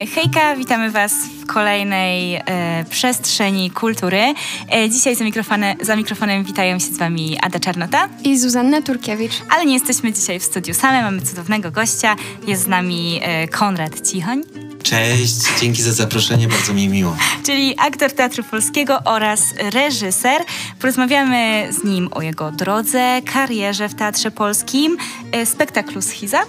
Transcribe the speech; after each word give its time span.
Hejka, 0.00 0.56
witamy 0.56 0.90
Was 0.90 1.12
w 1.12 1.46
kolejnej 1.46 2.34
e, 2.34 2.84
przestrzeni 2.90 3.70
kultury. 3.70 4.34
E, 4.72 4.90
dzisiaj 4.90 5.16
za, 5.16 5.24
mikrofony, 5.24 5.74
za 5.80 5.96
mikrofonem 5.96 6.44
witają 6.44 6.78
się 6.78 6.84
z 6.86 6.98
Wami 6.98 7.38
Ada 7.42 7.60
Czarnota 7.60 8.08
i 8.24 8.38
Zuzanna 8.38 8.82
Turkiewicz. 8.82 9.32
Ale 9.50 9.66
nie 9.66 9.74
jesteśmy 9.74 10.12
dzisiaj 10.12 10.40
w 10.40 10.44
studiu 10.44 10.74
same, 10.74 11.02
mamy 11.02 11.22
cudownego 11.22 11.70
gościa. 11.70 12.16
Jest 12.46 12.62
z 12.62 12.66
nami 12.66 13.20
e, 13.22 13.48
Konrad 13.48 14.10
Cichoń. 14.10 14.42
Cześć, 14.82 15.36
dzięki 15.60 15.82
za 15.82 15.92
zaproszenie, 15.92 16.48
bardzo 16.48 16.74
mi 16.74 16.88
miło. 16.88 17.16
Czyli 17.46 17.74
aktor 17.78 18.12
Teatru 18.12 18.44
Polskiego 18.44 18.98
oraz 19.04 19.40
reżyser. 19.72 20.42
Porozmawiamy 20.80 21.68
z 21.80 21.84
nim 21.84 22.08
o 22.12 22.22
jego 22.22 22.50
drodze, 22.52 23.22
karierze 23.32 23.88
w 23.88 23.94
Teatrze 23.94 24.30
Polskim, 24.30 24.96
e, 25.32 25.46
spektaklu 25.46 26.02
Schiza 26.02 26.40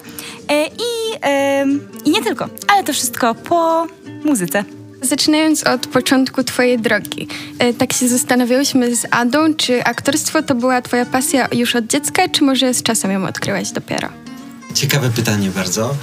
e, 0.48 0.68
i, 0.68 1.18
e, 1.24 1.66
i 2.06 2.10
nie 2.10 2.22
tylko, 2.24 2.50
ale 2.68 2.84
to 2.84 2.94
wszystko 2.94 3.36
po 3.36 3.88
muzyce. 4.26 4.64
Zaczynając 5.02 5.64
od 5.64 5.88
początku 5.88 6.44
Twojej 6.44 6.80
drogi, 6.80 7.28
tak 7.78 7.94
się 7.94 8.08
zastanawiałyśmy 8.08 8.96
z 8.96 9.06
Adą, 9.12 9.54
czy 9.54 9.84
aktorstwo 9.84 10.44
to 10.44 10.56
była 10.56 10.82
Twoja 10.82 11.06
pasja 11.06 11.48
już 11.52 11.76
od 11.76 11.88
dziecka, 11.88 12.30
czy 12.30 12.44
może 12.44 12.74
z 12.74 12.84
czasem 12.84 13.12
ją 13.12 13.28
odkryłaś 13.28 13.72
dopiero? 13.72 14.10
Ciekawe 14.74 15.10
pytanie 15.10 15.50
bardzo. 15.50 15.96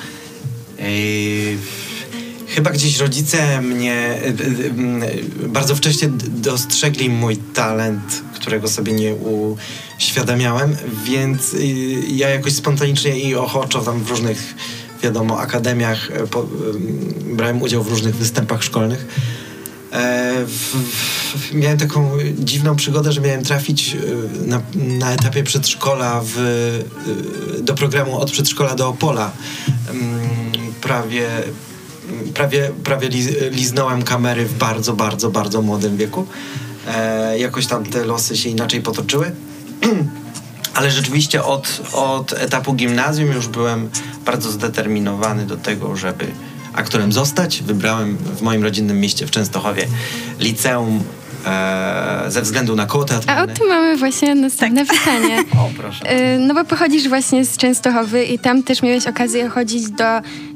Chyba 2.55 2.71
gdzieś 2.71 2.99
rodzice 2.99 3.63
mnie 3.63 3.95
e, 3.95 4.29
e, 4.29 5.49
bardzo 5.49 5.77
wcześnie 5.77 6.09
dostrzegli 6.29 7.11
mój 7.11 7.37
talent, 7.37 8.23
którego 8.35 8.69
sobie 8.69 8.93
nie 8.93 9.15
uświadamiałem, 9.99 10.77
więc 11.05 11.55
y, 11.55 11.67
ja 12.09 12.29
jakoś 12.29 12.53
spontanicznie 12.53 13.21
i 13.21 13.35
ochoczo 13.35 13.81
tam 13.81 14.05
w 14.05 14.11
różnych, 14.11 14.55
wiadomo, 15.03 15.41
akademiach 15.41 16.11
e, 16.11 16.27
po, 16.27 16.47
brałem 17.37 17.63
udział 17.63 17.83
w 17.83 17.89
różnych 17.89 18.17
występach 18.17 18.65
szkolnych. 18.65 19.07
W, 20.47 20.77
w, 21.37 21.55
miałem 21.55 21.79
taką 21.79 22.11
dziwną 22.39 22.77
przygodę, 22.77 23.13
że 23.13 23.21
miałem 23.21 23.45
trafić 23.45 23.97
na, 24.47 24.63
na 24.75 25.13
etapie 25.13 25.43
przedszkola 25.43 26.23
w, 26.25 26.39
do 27.61 27.75
programu 27.75 28.19
od 28.19 28.31
przedszkola 28.31 28.75
do 28.75 28.89
Opola. 28.89 29.33
Prawie 30.81 31.29
prawie, 32.35 32.71
prawie 32.85 33.09
liznąłem 33.51 34.03
kamery 34.03 34.47
w 34.47 34.55
bardzo, 34.55 34.93
bardzo, 34.93 35.31
bardzo 35.31 35.63
młodym 35.63 35.97
wieku. 35.97 36.27
E, 36.89 37.39
jakoś 37.39 37.67
tam 37.67 37.87
te 37.87 38.05
losy 38.05 38.37
się 38.37 38.49
inaczej 38.49 38.83
potoczyły. 38.83 39.33
Ale 40.75 40.91
rzeczywiście 40.91 41.45
od, 41.45 41.81
od 41.93 42.33
etapu 42.33 42.75
gimnazjum 42.75 43.33
już 43.33 43.49
byłem 43.49 43.91
bardzo 44.25 44.51
zdeterminowany 44.51 45.47
do 45.47 45.57
tego, 45.57 45.97
żeby 45.97 46.27
aktorem 46.73 47.13
zostać. 47.13 47.63
Wybrałem 47.63 48.17
w 48.17 48.43
moim 48.43 48.63
rodzinnym 48.63 49.01
mieście 49.01 49.27
w 49.27 49.31
Częstochowie 49.31 49.87
liceum 50.39 51.05
e, 51.47 52.25
ze 52.29 52.43
względu 52.43 52.77
na 52.77 52.87
koło 52.87 53.05
teatralne. 53.05 53.43
A 53.43 53.55
o 53.55 53.57
tym 53.57 53.69
mamy 53.69 53.97
właśnie 53.97 54.35
następne 54.35 54.87
tak. 54.87 54.99
pytanie. 54.99 55.39
o, 55.59 55.71
proszę. 55.77 56.11
E, 56.11 56.39
no 56.39 56.55
bo 56.55 56.65
pochodzisz 56.65 57.09
właśnie 57.09 57.45
z 57.45 57.57
Częstochowy 57.57 58.25
i 58.25 58.39
tam 58.39 58.63
też 58.63 58.83
miałeś 58.83 59.07
okazję 59.07 59.49
chodzić 59.49 59.91
do 59.91 60.05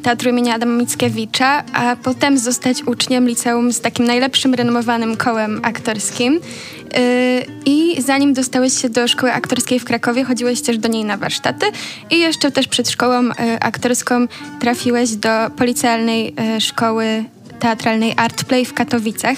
Teatru 0.03 0.31
imienia 0.31 0.55
Adama 0.55 0.72
Mickiewicza, 0.72 1.62
a 1.72 1.97
potem 1.97 2.39
zostać 2.39 2.83
uczniem 2.83 3.28
liceum 3.28 3.72
z 3.72 3.81
takim 3.81 4.06
najlepszym 4.06 4.55
renomowanym 4.55 5.16
kołem 5.16 5.61
aktorskim. 5.62 6.41
E, 6.94 7.00
I 7.66 8.03
zanim 8.03 8.34
dostałeś 8.34 8.83
się 8.83 8.89
do 8.89 9.09
szkoły 9.09 9.33
aktorskiej 9.33 9.81
w 9.81 9.84
Krakowie, 9.84 10.25
chodziłeś 10.25 10.61
też 10.61 10.78
do 10.78 10.89
niej 10.89 11.05
na 11.05 11.16
warsztaty 11.16 11.66
i 12.11 12.19
jeszcze 12.19 12.50
też 12.50 12.69
przed 12.69 12.91
szkołą 12.91 13.31
e, 13.31 13.64
aktorską 13.64 14.27
trafiłeś 14.61 15.11
do 15.11 15.28
policjalnej 15.56 16.34
szkoły 16.59 17.25
teatralnej 17.61 18.14
Artplay 18.17 18.64
w 18.64 18.75
Katowicach. 18.75 19.37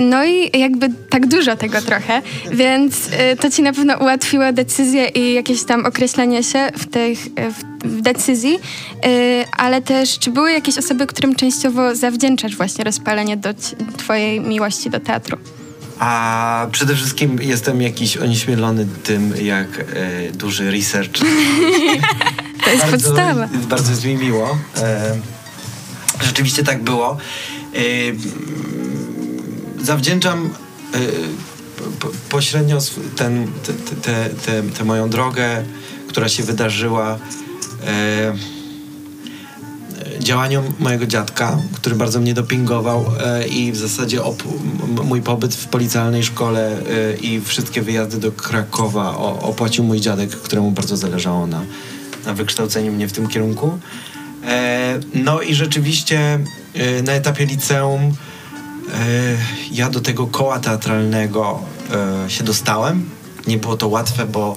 No 0.00 0.24
i 0.24 0.58
jakby 0.58 0.88
tak 1.10 1.26
dużo 1.26 1.56
tego 1.56 1.82
trochę, 1.82 2.22
więc 2.52 3.06
y, 3.06 3.36
to 3.40 3.50
ci 3.50 3.62
na 3.62 3.72
pewno 3.72 3.96
ułatwiło 3.98 4.52
decyzję 4.52 5.08
i 5.08 5.34
jakieś 5.34 5.64
tam 5.64 5.86
określenie 5.86 6.42
się 6.42 6.68
w, 6.78 6.86
tych, 6.86 7.18
w, 7.18 7.86
w 7.88 8.00
decyzji, 8.00 8.58
y, 9.06 9.44
ale 9.56 9.82
też 9.82 10.18
czy 10.18 10.30
były 10.30 10.52
jakieś 10.52 10.78
osoby, 10.78 11.06
którym 11.06 11.34
częściowo 11.34 11.94
zawdzięczasz 11.96 12.56
właśnie 12.56 12.84
rozpalenie 12.84 13.36
do 13.36 13.54
twojej 13.96 14.40
miłości 14.40 14.90
do 14.90 15.00
teatru? 15.00 15.38
A 16.00 16.66
przede 16.72 16.94
wszystkim 16.94 17.38
jestem 17.42 17.82
jakiś 17.82 18.16
onieśmielony 18.16 18.86
tym, 19.04 19.34
jak 19.42 19.66
e, 19.78 20.32
duży 20.32 20.70
research. 20.70 21.12
to 22.64 22.70
jest 22.70 22.82
bardzo, 22.82 22.90
podstawa. 22.90 23.48
Bardzo 23.68 23.90
jest 23.90 24.04
mi 24.04 24.14
miło. 24.14 24.58
E, 24.76 25.16
rzeczywiście 26.20 26.64
tak 26.64 26.82
było. 26.82 27.16
Y, 27.74 28.16
zawdzięczam 29.82 30.46
y, 30.46 30.50
pośrednio 32.28 32.78
tę 33.16 33.46
te, 34.02 34.30
te, 34.44 34.62
te, 34.62 34.84
moją 34.84 35.10
drogę, 35.10 35.64
która 36.08 36.28
się 36.28 36.42
wydarzyła 36.42 37.18
y, 37.18 38.60
działaniom 40.22 40.64
mojego 40.78 41.06
dziadka, 41.06 41.58
który 41.72 41.96
bardzo 41.96 42.20
mnie 42.20 42.34
dopingował 42.34 43.04
i 43.50 43.72
w 43.72 43.76
zasadzie 43.76 44.20
mój 45.04 45.22
pobyt 45.22 45.54
w 45.54 45.66
policjalnej 45.66 46.24
szkole 46.24 46.76
i 47.22 47.40
wszystkie 47.40 47.82
wyjazdy 47.82 48.18
do 48.18 48.32
Krakowa 48.32 49.16
opłacił 49.16 49.84
mój 49.84 50.00
dziadek, 50.00 50.30
któremu 50.30 50.70
bardzo 50.70 50.96
zależało 50.96 51.46
na, 51.46 51.62
na 52.26 52.34
wykształceniu 52.34 52.92
mnie 52.92 53.08
w 53.08 53.12
tym 53.12 53.28
kierunku. 53.28 53.78
E, 54.46 55.00
no 55.14 55.40
i 55.40 55.54
rzeczywiście 55.54 56.18
e, 56.18 56.38
na 57.02 57.12
etapie 57.12 57.46
liceum 57.46 58.00
e, 58.00 58.12
ja 59.72 59.90
do 59.90 60.00
tego 60.00 60.26
koła 60.26 60.58
teatralnego 60.58 61.58
się 62.28 62.44
dostałem. 62.44 63.10
Nie 63.46 63.58
było 63.58 63.76
to 63.76 63.88
łatwe, 63.88 64.26
bo 64.26 64.56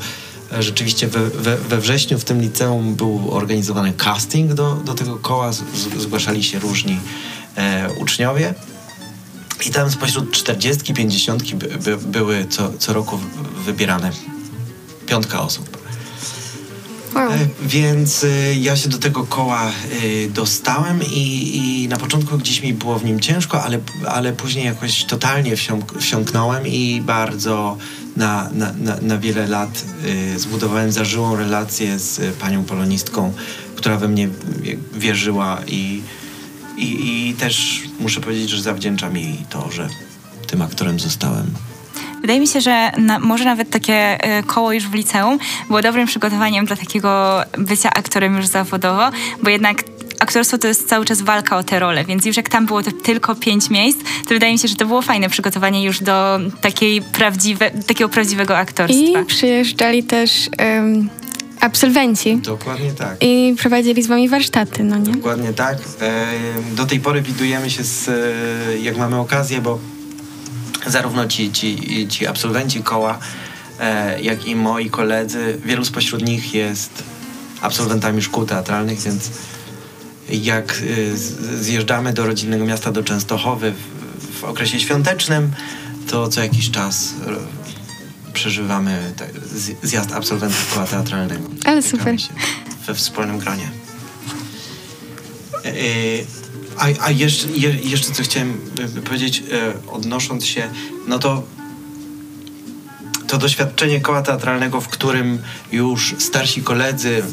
rzeczywiście 0.60 1.08
we, 1.08 1.30
we, 1.30 1.58
we 1.58 1.78
wrześniu 1.78 2.20
w 2.20 2.24
tym 2.24 2.42
liceum 2.42 2.96
był 2.96 3.32
organizowany 3.32 3.94
casting 3.94 4.54
do, 4.54 4.76
do 4.76 4.94
tego 4.94 5.18
koła. 5.18 5.52
Zgłaszali 5.98 6.44
się 6.44 6.60
różni 6.60 7.00
e, 7.56 7.90
uczniowie. 8.00 8.54
I 9.68 9.70
tam 9.70 9.92
spośród 9.92 10.32
40, 10.32 10.94
50 10.94 11.54
by, 11.54 11.68
by, 11.68 11.98
były 11.98 12.46
co, 12.50 12.72
co 12.80 12.94
roku 12.94 13.20
wybierane 13.66 14.12
piątka 15.06 15.42
osób. 15.42 15.83
E, 17.16 17.48
więc 17.62 18.24
y, 18.24 18.56
ja 18.60 18.76
się 18.76 18.90
do 18.90 18.98
tego 18.98 19.24
koła 19.24 19.72
y, 20.04 20.30
dostałem 20.30 21.04
i, 21.04 21.58
i, 21.58 21.88
na 21.88 21.98
początku 21.98 22.38
gdzieś 22.38 22.62
mi 22.62 22.74
było 22.74 23.00
w 23.00 23.06
nim 23.06 23.20
ciężko, 23.20 23.64
ale, 23.64 23.80
ale 24.08 24.34
później 24.34 24.66
jakoś 24.66 25.04
totalnie 25.04 25.56
wsiąk 25.56 26.00
wsiąknąłem 26.00 26.68
i 26.68 27.02
bardzo 27.02 27.78
na, 28.18 28.50
na, 28.54 28.74
na, 28.74 28.98
na 29.02 29.18
wiele 29.18 29.48
lat 29.48 29.86
zbudowałem 30.36 30.92
zażyłą 30.92 31.36
relację 31.36 32.00
z 32.00 32.36
panią 32.36 32.64
polonistką, 32.64 33.34
która 33.76 33.98
we 33.98 34.08
mnie 34.08 34.30
wierzyła 34.94 35.60
i, 35.68 36.02
i, 36.78 37.30
i 37.30 37.34
też 37.34 37.82
muszę 38.00 38.22
powiedzieć, 38.22 38.50
że 38.50 38.62
zawdzięczam 38.62 39.18
jej 39.18 39.38
to, 39.50 39.72
że 39.72 39.90
tym 40.48 40.62
aktorem 40.62 41.00
zostałem. 41.00 41.46
Wydaje 42.24 42.40
mi 42.40 42.48
się, 42.48 42.62
że 42.62 42.92
na, 42.98 43.20
może 43.20 43.46
nawet 43.46 43.70
takie 43.70 43.94
e, 43.94 44.44
koło 44.44 44.74
już 44.74 44.88
w 44.88 44.94
liceum 44.94 45.40
było 45.68 45.82
dobrym 45.82 46.08
przygotowaniem 46.08 46.66
dla 46.66 46.76
takiego 46.76 47.42
bycia 47.58 47.90
aktorem 47.90 48.38
już 48.38 48.48
zawodowo, 48.48 49.10
bo 49.42 49.50
jednak 49.50 49.84
aktorstwo 50.20 50.58
to 50.58 50.68
jest 50.68 50.90
cały 50.90 51.06
czas 51.06 51.22
walka 51.22 51.58
o 51.58 51.64
te 51.64 51.80
role, 51.80 52.06
więc 52.06 52.26
już 52.26 52.38
jak 52.38 52.50
tam 52.50 52.66
było 52.66 52.84
to 52.84 52.92
tylko 52.92 53.36
pięć 53.36 53.70
miejsc, 53.70 54.00
to 54.00 54.30
wydaje 54.30 54.54
mi 54.54 54.60
się, 54.60 54.68
że 54.68 54.76
to 54.76 54.86
było 54.86 55.02
fajne 55.02 55.30
przygotowanie 55.30 55.84
już 55.84 56.00
do 56.00 56.40
takiej 56.62 57.02
prawdziwe, 57.02 57.72
takiego 57.72 58.10
prawdziwego 58.10 58.58
aktorstwa. 58.58 59.22
I 59.22 59.26
przyjeżdżali 59.26 60.04
też 60.04 60.50
um, 60.60 61.10
absolwenci. 61.60 62.38
Dokładnie 62.38 62.92
tak. 62.92 63.18
I 63.22 63.56
prowadzili 63.60 64.04
z 64.04 64.08
wami 64.08 64.30
warsztaty, 64.30 64.84
no 64.84 64.98
nie? 64.98 65.14
Dokładnie 65.14 65.54
tak. 65.54 65.78
do 66.76 66.86
tej 66.86 67.00
pory 67.00 67.22
widujemy 67.22 67.70
się 67.70 67.84
z, 67.84 68.10
e, 68.10 68.78
jak 68.78 68.98
mamy 68.98 69.20
okazję, 69.20 69.62
bo 69.62 69.80
zarówno 70.88 71.28
ci, 71.28 71.52
ci, 71.52 72.08
ci 72.08 72.28
absolwenci 72.28 72.84
koła, 72.84 73.20
e, 73.80 74.22
jak 74.22 74.46
i 74.46 74.56
moi 74.56 74.90
koledzy, 74.90 75.60
wielu 75.66 75.86
spośród 75.86 76.22
nich 76.22 76.54
jest 76.54 77.04
absolwentami 77.62 78.22
szkół 78.22 78.46
teatralnych, 78.46 79.00
więc 79.00 79.30
jak 80.30 80.72
e, 80.72 81.18
zjeżdżamy 81.58 82.14
do 82.14 82.26
rodzinnego 82.26 82.66
miasta, 82.66 82.92
do 82.92 83.04
Częstochowy 83.04 83.74
w, 84.40 84.44
okresie 84.44 84.80
świątecznym, 84.80 85.52
to 86.08 86.28
co 86.28 86.42
jakiś 86.42 86.72
czas 86.72 87.14
e, 87.28 88.34
przeżywamy 88.34 89.14
zjazd 89.84 90.12
absolwentów 90.12 90.74
koła 90.74 90.86
teatralnego. 90.86 91.50
Ale 91.66 91.82
super. 91.82 92.16
we 92.88 92.96
wspólnym 92.96 93.38
gronie. 93.38 93.70
A, 96.78 96.86
a 97.00 97.12
jeszcze, 97.12 97.48
je, 97.48 97.70
jeszcze 97.84 98.12
co 98.12 98.24
chciałem 98.24 98.58
e, 98.98 99.02
powiedzieć, 99.02 99.44
e, 99.52 99.92
odnosząc 99.92 100.46
się, 100.46 100.70
no 101.08 101.20
to 101.20 101.44
to 103.28 103.38
doświadczenie 103.38 104.02
koła 104.02 104.22
teatralnego, 104.22 104.82
w 104.82 104.88
którym 104.88 105.42
już 105.72 106.16
starsi 106.18 106.62
koledzy 106.64 107.24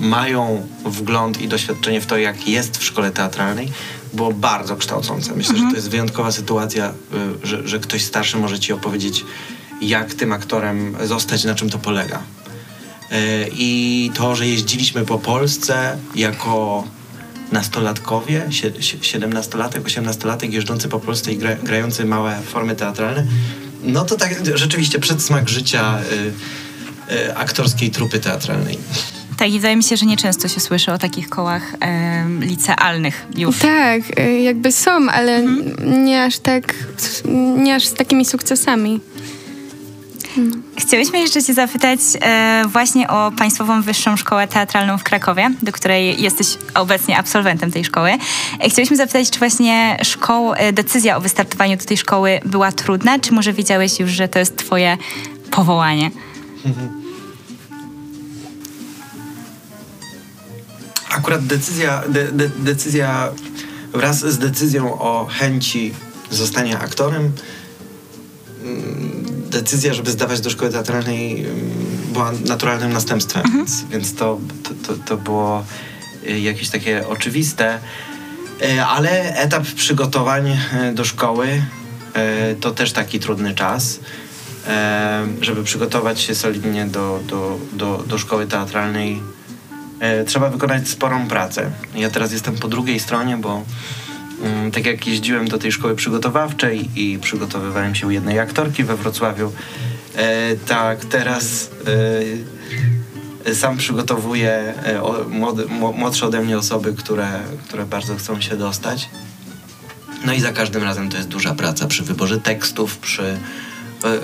mają 0.00 0.66
wgląd 0.84 1.40
i 1.40 1.48
doświadczenie 1.48 2.00
w 2.00 2.06
to, 2.06 2.16
jak 2.18 2.48
jest 2.48 2.76
w 2.76 2.84
szkole 2.84 3.10
teatralnej, 3.10 3.72
było 4.12 4.32
bardzo 4.32 4.76
kształcące. 4.76 5.34
Myślę, 5.34 5.54
Mhm. 5.54 5.68
że 5.68 5.72
to 5.72 5.76
jest 5.76 5.90
wyjątkowa 5.90 6.32
sytuacja, 6.32 6.92
y, 7.42 7.46
że, 7.46 7.68
że 7.68 7.78
ktoś 7.78 8.04
starszy 8.04 8.36
może 8.36 8.58
ci 8.58 8.72
opowiedzieć, 8.72 9.24
jak 9.80 10.14
tym 10.14 10.32
aktorem 10.32 10.96
zostać, 11.04 11.44
na 11.44 11.54
czym 11.54 11.70
to 11.70 11.78
polega. 11.78 12.22
I 13.52 14.10
to, 14.14 14.36
że 14.36 14.46
jeździliśmy 14.46 15.04
po 15.04 15.18
Polsce 15.18 15.98
jako 16.14 16.84
nastolatkowie, 17.52 18.46
sie- 18.50 18.82
sie- 18.82 18.98
17-latek, 19.18 19.80
18-latek 19.82 20.52
jeżdżący 20.52 20.88
po 20.88 21.00
Polsce 21.00 21.32
i 21.32 21.36
gra, 21.38 21.54
grający 21.62 22.04
małe 22.04 22.38
formy 22.42 22.76
teatralne, 22.76 23.24
no 23.82 24.04
to 24.04 24.16
tak 24.16 24.34
rzeczywiście 24.54 24.98
przedsmak 24.98 25.48
życia 25.48 25.98
y, 27.10 27.14
y, 27.14 27.36
aktorskiej 27.36 27.90
trupy 27.90 28.18
teatralnej. 28.18 28.78
Tak, 29.38 29.48
i 29.48 29.52
wydaje 29.52 29.76
mi 29.76 29.82
się, 29.82 29.96
że 29.96 30.06
nieczęsto 30.06 30.48
się 30.48 30.60
słyszy 30.60 30.92
o 30.92 30.98
takich 30.98 31.28
kołach 31.28 31.62
em, 31.80 32.44
licealnych 32.44 33.26
już. 33.36 33.58
Tak, 33.58 34.18
y, 34.20 34.40
jakby 34.40 34.72
są, 34.72 34.90
ale 35.10 35.42
nie 35.86 36.22
aż 36.24 36.38
tak, 36.38 36.74
nie 37.58 37.74
aż 37.74 37.84
z 37.86 37.94
takimi 37.94 38.24
sukcesami. 38.24 39.00
Chciałyśmy 40.78 41.18
jeszcze 41.18 41.42
Cię 41.42 41.54
zapytać 41.54 42.00
e, 42.20 42.64
właśnie 42.68 43.08
o 43.08 43.32
Państwową 43.38 43.82
Wyższą 43.82 44.16
Szkołę 44.16 44.48
Teatralną 44.48 44.98
w 44.98 45.02
Krakowie, 45.02 45.50
do 45.62 45.72
której 45.72 46.22
jesteś 46.22 46.46
obecnie 46.74 47.18
absolwentem 47.18 47.72
tej 47.72 47.84
szkoły. 47.84 48.10
E, 48.60 48.70
chciałyśmy 48.70 48.96
zapytać, 48.96 49.30
czy 49.30 49.38
właśnie 49.38 49.96
szkoł, 50.02 50.54
e, 50.54 50.72
decyzja 50.72 51.16
o 51.16 51.20
wystartowaniu 51.20 51.76
do 51.76 51.84
tej 51.84 51.96
szkoły 51.96 52.40
była 52.44 52.72
trudna, 52.72 53.18
czy 53.18 53.32
może 53.34 53.52
wiedziałeś 53.52 54.00
już, 54.00 54.10
że 54.10 54.28
to 54.28 54.38
jest 54.38 54.56
Twoje 54.56 54.96
powołanie? 55.50 56.10
Akurat 61.10 61.46
decyzja, 61.46 62.02
de, 62.08 62.32
de, 62.32 62.48
decyzja 62.48 63.28
wraz 63.92 64.18
z 64.18 64.38
decyzją 64.38 64.98
o 64.98 65.26
chęci 65.30 65.94
zostania 66.30 66.80
aktorem, 66.80 67.32
decyzja, 69.60 69.94
żeby 69.94 70.10
zdawać 70.10 70.40
do 70.40 70.50
szkoły 70.50 70.72
teatralnej 70.72 71.44
mm, 71.44 71.70
była 72.12 72.32
naturalnym 72.44 72.92
następstwem, 72.92 73.42
więc, 73.54 73.84
więc 73.84 74.14
to, 74.14 74.38
to, 74.86 74.94
to, 74.94 75.16
było 75.16 75.64
y, 76.28 76.40
jakieś 76.40 76.68
takie 76.68 77.08
oczywiste. 77.08 77.78
Y, 78.62 78.82
Ale 78.82 79.36
etap 79.36 79.62
przygotowań 79.62 80.48
y, 80.48 80.56
do 80.94 81.04
szkoły 81.04 81.46
y, 81.46 82.56
to 82.60 82.70
też 82.70 82.92
taki 82.92 83.20
trudny 83.20 83.54
czas. 83.54 84.00
E, 84.68 85.26
Żeby 85.40 85.64
przygotować 85.64 86.20
się 86.20 86.34
solidnie 86.34 86.86
do, 86.86 87.20
do, 87.26 87.58
do, 87.72 88.04
do 88.06 88.18
szkoły 88.18 88.46
teatralnej, 88.46 89.22
e, 90.00 90.24
trzeba 90.24 90.50
wykonać 90.50 90.88
sporą 90.88 91.28
pracę. 91.28 91.70
Ja 91.94 92.10
teraz 92.10 92.32
jestem 92.32 92.54
po 92.54 92.68
drugiej 92.68 93.00
stronie, 93.00 93.36
bo 93.36 93.62
tak 94.72 94.86
jak 94.86 95.06
jeździłem 95.06 95.48
do 95.48 95.58
tej 95.58 95.72
szkoły 95.72 95.94
przygotowawczej 95.94 97.00
i 97.00 97.18
przygotowywałem 97.18 97.94
się 97.94 98.06
u 98.06 98.10
jednej 98.10 98.38
aktorki 98.38 98.84
we 98.84 98.96
Wrocławiu, 98.96 99.52
e, 100.16 100.56
tak 100.56 101.04
teraz 101.04 101.70
e, 103.46 103.54
sam 103.54 103.76
przygotowuję 103.76 104.50
e, 104.50 105.02
młodsze 105.94 106.26
ode 106.26 106.40
mnie 106.40 106.58
osoby, 106.58 106.94
które, 106.94 107.40
które 107.64 107.86
bardzo 107.86 108.16
chcą 108.16 108.40
się 108.40 108.56
dostać. 108.56 109.08
No 110.26 110.32
i 110.32 110.40
za 110.40 110.52
każdym 110.52 110.82
razem 110.82 111.08
to 111.08 111.16
jest 111.16 111.28
duża 111.28 111.54
praca 111.54 111.86
przy 111.86 112.02
wyborze 112.02 112.40
tekstów, 112.40 112.98
przy 112.98 113.38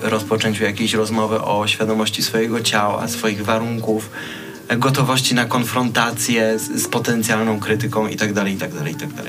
rozpoczęciu 0.02 0.64
jakiejś 0.64 0.94
rozmowy 0.94 1.40
o 1.42 1.66
świadomości 1.66 2.22
swojego 2.22 2.60
ciała, 2.60 3.08
swoich 3.08 3.44
warunków, 3.44 4.10
gotowości 4.78 5.34
na 5.34 5.44
konfrontację 5.44 6.58
z, 6.58 6.82
z 6.82 6.88
potencjalną 6.88 7.60
krytyką 7.60 8.08
itd., 8.08 8.50
itd., 8.50 8.90
itd. 8.90 9.22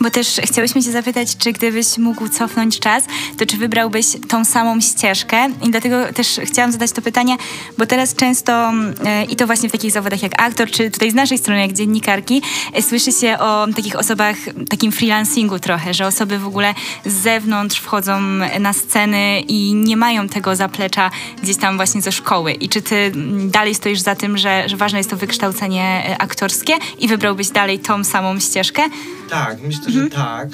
Bo 0.00 0.10
też 0.10 0.40
chciałyśmy 0.44 0.82
się 0.82 0.92
zapytać, 0.92 1.36
czy 1.36 1.52
gdybyś 1.52 1.98
mógł 1.98 2.28
cofnąć 2.28 2.80
czas, 2.80 3.04
to 3.38 3.46
czy 3.46 3.56
wybrałbyś 3.56 4.06
tą 4.28 4.44
samą 4.44 4.80
ścieżkę? 4.80 5.48
I 5.62 5.70
dlatego 5.70 6.12
też 6.12 6.40
chciałam 6.44 6.72
zadać 6.72 6.92
to 6.92 7.02
pytanie, 7.02 7.36
bo 7.78 7.86
teraz 7.86 8.14
często 8.14 8.72
e, 9.04 9.24
i 9.24 9.36
to 9.36 9.46
właśnie 9.46 9.68
w 9.68 9.72
takich 9.72 9.92
zawodach 9.92 10.22
jak 10.22 10.42
aktor, 10.42 10.70
czy 10.70 10.90
tutaj 10.90 11.10
z 11.10 11.14
naszej 11.14 11.38
strony 11.38 11.60
jak 11.60 11.72
dziennikarki, 11.72 12.42
e, 12.72 12.82
słyszy 12.82 13.12
się 13.12 13.38
o 13.38 13.66
takich 13.76 13.96
osobach, 13.96 14.36
takim 14.68 14.92
freelancingu 14.92 15.58
trochę, 15.58 15.94
że 15.94 16.06
osoby 16.06 16.38
w 16.38 16.46
ogóle 16.46 16.74
z 17.06 17.12
zewnątrz 17.12 17.80
wchodzą 17.80 18.20
na 18.60 18.72
sceny 18.72 19.40
i 19.40 19.74
nie 19.74 19.96
mają 19.96 20.28
tego 20.28 20.56
zaplecza 20.56 21.10
gdzieś 21.42 21.56
tam 21.56 21.76
właśnie 21.76 22.02
ze 22.02 22.12
szkoły. 22.12 22.52
I 22.52 22.68
czy 22.68 22.82
ty 22.82 22.96
mm, 22.96 23.50
dalej 23.50 23.74
stoisz 23.74 24.00
za 24.00 24.14
tym, 24.14 24.38
że, 24.38 24.68
że 24.68 24.76
ważne 24.76 24.98
jest 24.98 25.10
to 25.10 25.16
wykształcenie 25.16 26.04
e, 26.08 26.18
aktorskie 26.18 26.72
i 26.98 27.08
wybrałbyś 27.08 27.48
dalej 27.48 27.78
tą 27.78 28.04
samą 28.04 28.40
ścieżkę? 28.40 28.82
Tak, 29.30 29.62
myślę, 29.62 29.87
że 29.88 30.10
tak. 30.10 30.48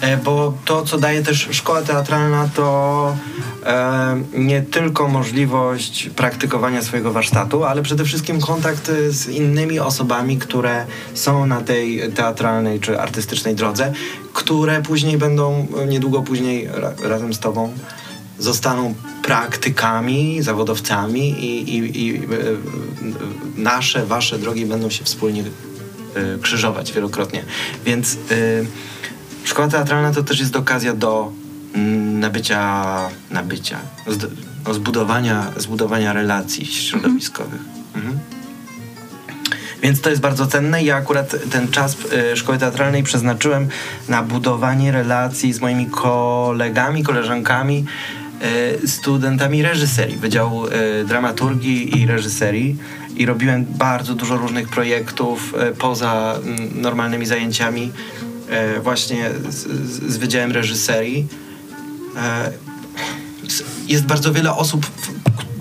E, 0.00 0.16
Bo 0.16 0.54
to, 0.64 0.82
co 0.82 0.98
daje 0.98 1.22
też 1.22 1.48
szkoła 1.50 1.82
teatralna, 1.82 2.48
to 2.54 3.16
e, 3.66 4.22
nie 4.34 4.62
tylko 4.62 5.08
możliwość 5.08 6.10
praktykowania 6.16 6.82
swojego 6.82 7.12
warsztatu, 7.12 7.64
ale 7.64 7.82
przede 7.82 8.04
wszystkim 8.04 8.40
kontakt 8.40 8.90
z 9.08 9.28
innymi 9.28 9.80
osobami, 9.80 10.38
które 10.38 10.86
są 11.14 11.46
na 11.46 11.60
tej 11.60 12.12
teatralnej 12.12 12.80
czy 12.80 13.00
artystycznej 13.00 13.54
drodze, 13.54 13.92
które 14.32 14.82
później 14.82 15.18
będą, 15.18 15.66
niedługo 15.88 16.22
później 16.22 16.68
ra, 16.72 16.92
razem 17.02 17.34
z 17.34 17.38
tobą 17.38 17.72
zostaną 18.38 18.94
praktykami, 19.22 20.42
zawodowcami 20.42 21.30
i, 21.30 21.76
i, 21.76 22.06
i 22.06 22.16
e, 22.16 22.20
nasze, 23.56 24.06
wasze 24.06 24.38
drogi 24.38 24.66
będą 24.66 24.90
się 24.90 25.04
wspólnie 25.04 25.44
krzyżować 26.42 26.92
wielokrotnie. 26.92 27.44
Więc 27.84 28.14
y, 28.30 28.66
szkoła 29.44 29.68
teatralna 29.68 30.12
to 30.12 30.22
też 30.22 30.40
jest 30.40 30.56
okazja 30.56 30.94
do 30.94 31.32
mm, 31.74 32.20
nabycia, 32.20 32.94
nabycia, 33.30 33.78
no, 34.66 34.74
zbudowania, 34.74 35.52
zbudowania 35.56 36.12
relacji 36.12 36.66
środowiskowych. 36.66 37.60
Mhm. 37.94 38.18
Więc 39.82 40.00
to 40.00 40.10
jest 40.10 40.22
bardzo 40.22 40.46
cenne. 40.46 40.84
Ja 40.84 40.96
akurat 40.96 41.36
ten 41.50 41.68
czas 41.68 41.96
y, 42.32 42.36
szkoły 42.36 42.58
teatralnej 42.58 43.02
przeznaczyłem 43.02 43.68
na 44.08 44.22
budowanie 44.22 44.92
relacji 44.92 45.52
z 45.52 45.60
moimi 45.60 45.86
kolegami, 45.86 47.02
koleżankami, 47.02 47.84
y, 48.82 48.88
studentami 48.88 49.62
reżyserii, 49.62 50.16
Wydziału 50.16 50.66
y, 50.66 50.70
Dramaturgii 51.04 52.00
i 52.00 52.06
Reżyserii. 52.06 52.76
I 53.16 53.26
robiłem 53.26 53.64
bardzo 53.68 54.14
dużo 54.14 54.36
różnych 54.36 54.68
projektów 54.68 55.54
y, 55.70 55.74
poza 55.74 56.38
mm, 56.44 56.80
normalnymi 56.80 57.26
zajęciami 57.26 57.92
y, 58.76 58.80
właśnie 58.80 59.30
z, 59.48 59.54
z, 60.12 60.16
Wydziałem 60.16 60.52
Reżyserii. 60.52 61.26
E, 62.16 62.52
jest 63.88 64.04
bardzo 64.04 64.32
wiele 64.32 64.54
osób 64.54 64.86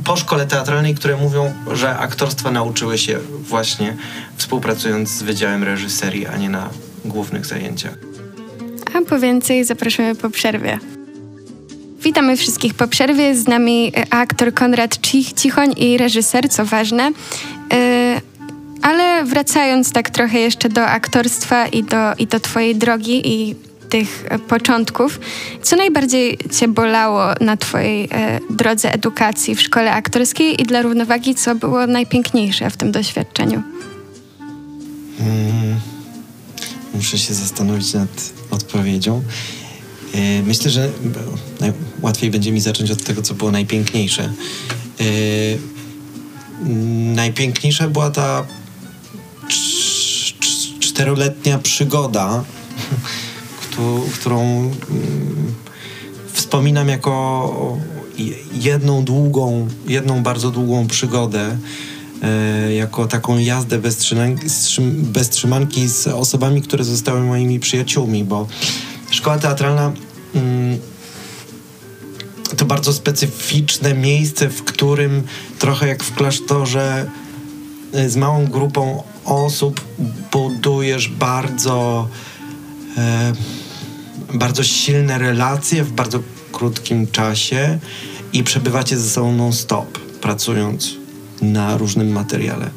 po 0.03 0.17
szkole 0.17 0.47
teatralnej, 0.47 0.95
które 0.95 1.17
mówią, 1.17 1.53
że 1.71 1.97
aktorstwa 1.97 2.51
nauczyły 2.51 2.97
się 2.97 3.19
właśnie 3.41 3.97
współpracując 4.37 5.09
z 5.09 5.23
Wydziałem 5.23 5.63
Reżyserii, 5.63 6.27
a 6.27 6.37
nie 6.37 6.49
na 6.49 6.69
głównych 7.05 7.45
zajęciach. 7.45 7.97
A 8.93 9.01
po 9.09 9.19
więcej 9.19 9.65
zapraszamy 9.65 10.15
po 10.15 10.29
przerwie. 10.29 10.79
Witamy 12.03 12.37
wszystkich 12.37 12.73
po 12.73 12.87
przerwie. 12.87 13.35
Z 13.35 13.47
nami 13.47 13.91
e, 13.97 14.13
aktor 14.13 14.53
Konrad 14.53 14.97
Cich- 15.01 15.33
Cichoń 15.33 15.73
i 15.77 15.97
reżyser, 15.97 16.49
co 16.49 16.65
ważne. 16.65 17.11
E, 17.73 18.21
Ale 18.81 19.23
wracając 19.25 19.91
tak 19.91 20.09
trochę 20.09 20.39
jeszcze 20.39 20.69
do 20.69 20.85
aktorstwa 20.85 21.67
i 21.67 21.83
do, 21.83 21.97
i 22.17 22.27
do 22.27 22.39
twojej 22.39 22.75
drogi 22.75 23.21
i 23.33 23.55
tych 23.89 24.25
e, 24.29 24.39
początków, 24.39 25.19
co 25.63 25.75
najbardziej 25.75 26.37
cię 26.59 26.67
bolało 26.67 27.23
na 27.41 27.57
twojej 27.57 28.09
drodze 28.49 28.93
edukacji 28.93 29.55
w 29.55 29.61
szkole 29.61 29.91
aktorskiej 29.93 30.61
i 30.61 30.65
dla 30.65 30.81
równowagi, 30.81 31.35
co 31.35 31.55
było 31.55 31.87
najpiękniejsze 31.87 32.69
w 32.69 32.77
tym 32.77 32.91
doświadczeniu? 32.91 33.61
Mm, 35.19 35.79
muszę 36.93 37.17
się 37.17 37.33
zastanowić 37.33 37.93
nad 37.93 38.33
odpowiedzią. 38.51 39.21
E, 40.13 40.43
Myślę, 40.43 40.71
że 40.71 40.89
łatwiej 42.01 42.31
będzie 42.31 42.51
mi 42.51 42.61
zacząć 42.61 42.91
od 42.91 43.03
tego, 43.03 43.21
co 43.21 43.33
było 43.33 43.51
najpiękniejsze. 43.51 44.23
E, 44.99 45.03
Najpiękniejsza 47.15 47.87
była 47.87 48.09
ta 48.09 48.45
cz- 49.47 50.33
cz- 50.39 50.79
czteroletnia 50.79 51.59
przygoda, 51.59 52.43
któ- 53.61 54.03
którą 54.13 54.41
mm, 54.41 54.71
wspominam 56.33 56.87
jako 56.89 57.77
je- 58.17 58.35
jedną 58.53 59.03
długą, 59.03 59.67
jedną 59.87 60.23
bardzo 60.23 60.51
długą 60.51 60.87
przygodę, 60.87 61.57
e, 62.23 62.73
jako 62.73 63.07
taką 63.07 63.37
jazdę 63.37 63.77
bez, 63.79 63.97
trzymanki, 63.97 64.45
bez 64.95 65.29
trzymanki 65.29 65.87
z 65.87 66.07
osobami, 66.07 66.61
które 66.61 66.83
zostały 66.83 67.21
moimi 67.23 67.59
przyjaciółmi, 67.59 68.23
bo 68.23 68.47
szkoła 69.11 69.37
teatralna 69.37 69.91
mm, 70.35 70.79
to 72.57 72.65
bardzo 72.65 72.93
specyficzne 72.93 73.93
miejsce, 73.93 74.49
w 74.49 74.63
którym 74.63 75.23
trochę 75.59 75.87
jak 75.87 76.03
w 76.03 76.15
klasztorze 76.15 77.09
e, 77.93 78.09
z 78.09 78.15
małą 78.15 78.47
grupą 78.47 79.03
osób 79.25 79.81
budujesz 80.31 81.07
bardzo 81.07 82.07
e, 82.97 83.33
bardzo 84.33 84.63
silne 84.63 85.17
relacje 85.17 85.83
w 85.83 85.91
bardzo 85.91 86.19
krótkim 86.51 87.07
czasie 87.07 87.79
i 88.33 88.43
przebywacie 88.43 88.97
ze 88.97 89.09
sobą 89.09 89.31
non-stop, 89.35 89.99
pracując 90.21 90.93
na 91.41 91.77
różnym 91.77 92.11
materiale. 92.11 92.69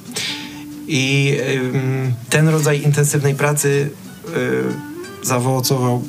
I 0.86 1.36
ten 2.30 2.48
rodzaj 2.48 2.82
intensywnej 2.82 3.34
pracy 3.34 3.90
y, 5.22 5.26
zaowocował 5.26 6.02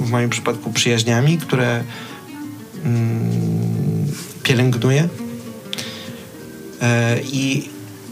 w 0.00 0.10
moim 0.10 0.30
przypadku 0.30 0.72
przyjaźniami, 0.72 1.38
które 1.38 1.84
pielęgnuję. 4.42 5.08
E, 6.82 7.20
I, 7.20 7.68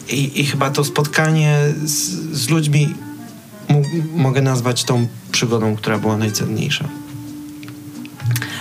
i, 0.08 0.40
i 0.40 0.46
chyba 0.46 0.70
to 0.70 0.84
spotkanie 0.84 1.58
z, 1.84 1.92
z 2.32 2.48
ludźmi 2.48 2.94
mogę 4.14 4.42
nazwać 4.42 4.84
tą 4.84 5.06
przygodą, 5.32 5.76
która 5.76 5.98
była 5.98 6.16
najcenniejsza. 6.16 6.88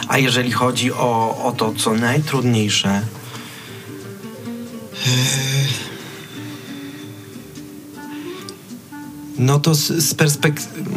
A 0.07 0.17
jeżeli 0.17 0.51
chodzi 0.51 0.93
o, 0.93 1.43
o 1.43 1.51
to, 1.51 1.73
co 1.73 1.93
najtrudniejsze, 1.93 2.89
e, 2.89 3.01
no 9.37 9.59
to 9.59 9.75
z, 9.75 9.87
z 9.87 10.13
perspektywy, 10.13 10.89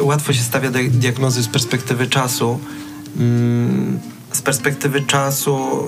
łatwo 0.00 0.32
się 0.32 0.42
stawia 0.42 0.70
diagnozy 0.90 1.42
z 1.42 1.48
perspektywy 1.48 2.06
czasu. 2.06 2.58
Mm, 3.16 4.00
z 4.32 4.42
perspektywy 4.42 5.02
czasu 5.02 5.84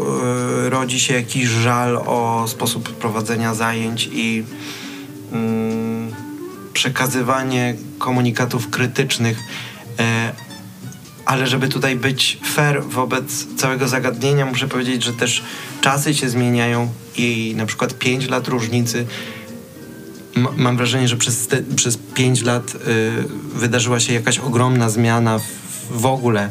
y, 0.66 0.71
rodzi 0.71 1.00
się 1.00 1.14
jakiś 1.14 1.49
żal 1.49 1.97
o 1.97 2.44
sposób 2.49 2.88
prowadzenia 2.88 3.54
zajęć 3.54 4.11
i 4.12 4.44
y, 5.32 5.37
przekazywanie 6.73 7.75
komunikatów 7.99 8.71
krytycznych. 8.71 9.38
Y, 9.38 10.02
ale 11.25 11.47
żeby 11.47 11.68
tutaj 11.68 11.97
być 11.97 12.38
fair 12.44 12.82
wobec 12.85 13.47
całego 13.56 13.88
zagadnienia, 13.88 14.47
muszę 14.47 14.68
powiedzieć, 14.68 15.02
że 15.02 15.12
też 15.12 15.42
czasy 15.80 16.14
się 16.14 16.28
zmieniają 16.28 16.92
i 17.16 17.54
na 17.56 17.66
przykład 17.66 17.94
5 17.94 18.28
lat 18.28 18.49
różnicy. 18.49 19.06
Mam 20.56 20.76
wrażenie, 20.76 21.08
że 21.08 21.16
przez, 21.16 21.46
te, 21.46 21.62
przez 21.62 21.98
5 22.14 22.42
lat 22.42 22.74
y, 22.74 22.78
wydarzyła 23.54 24.00
się 24.00 24.12
jakaś 24.12 24.38
ogromna 24.38 24.90
zmiana 24.90 25.38
w, 25.38 25.42
w 25.90 26.06
ogóle 26.06 26.48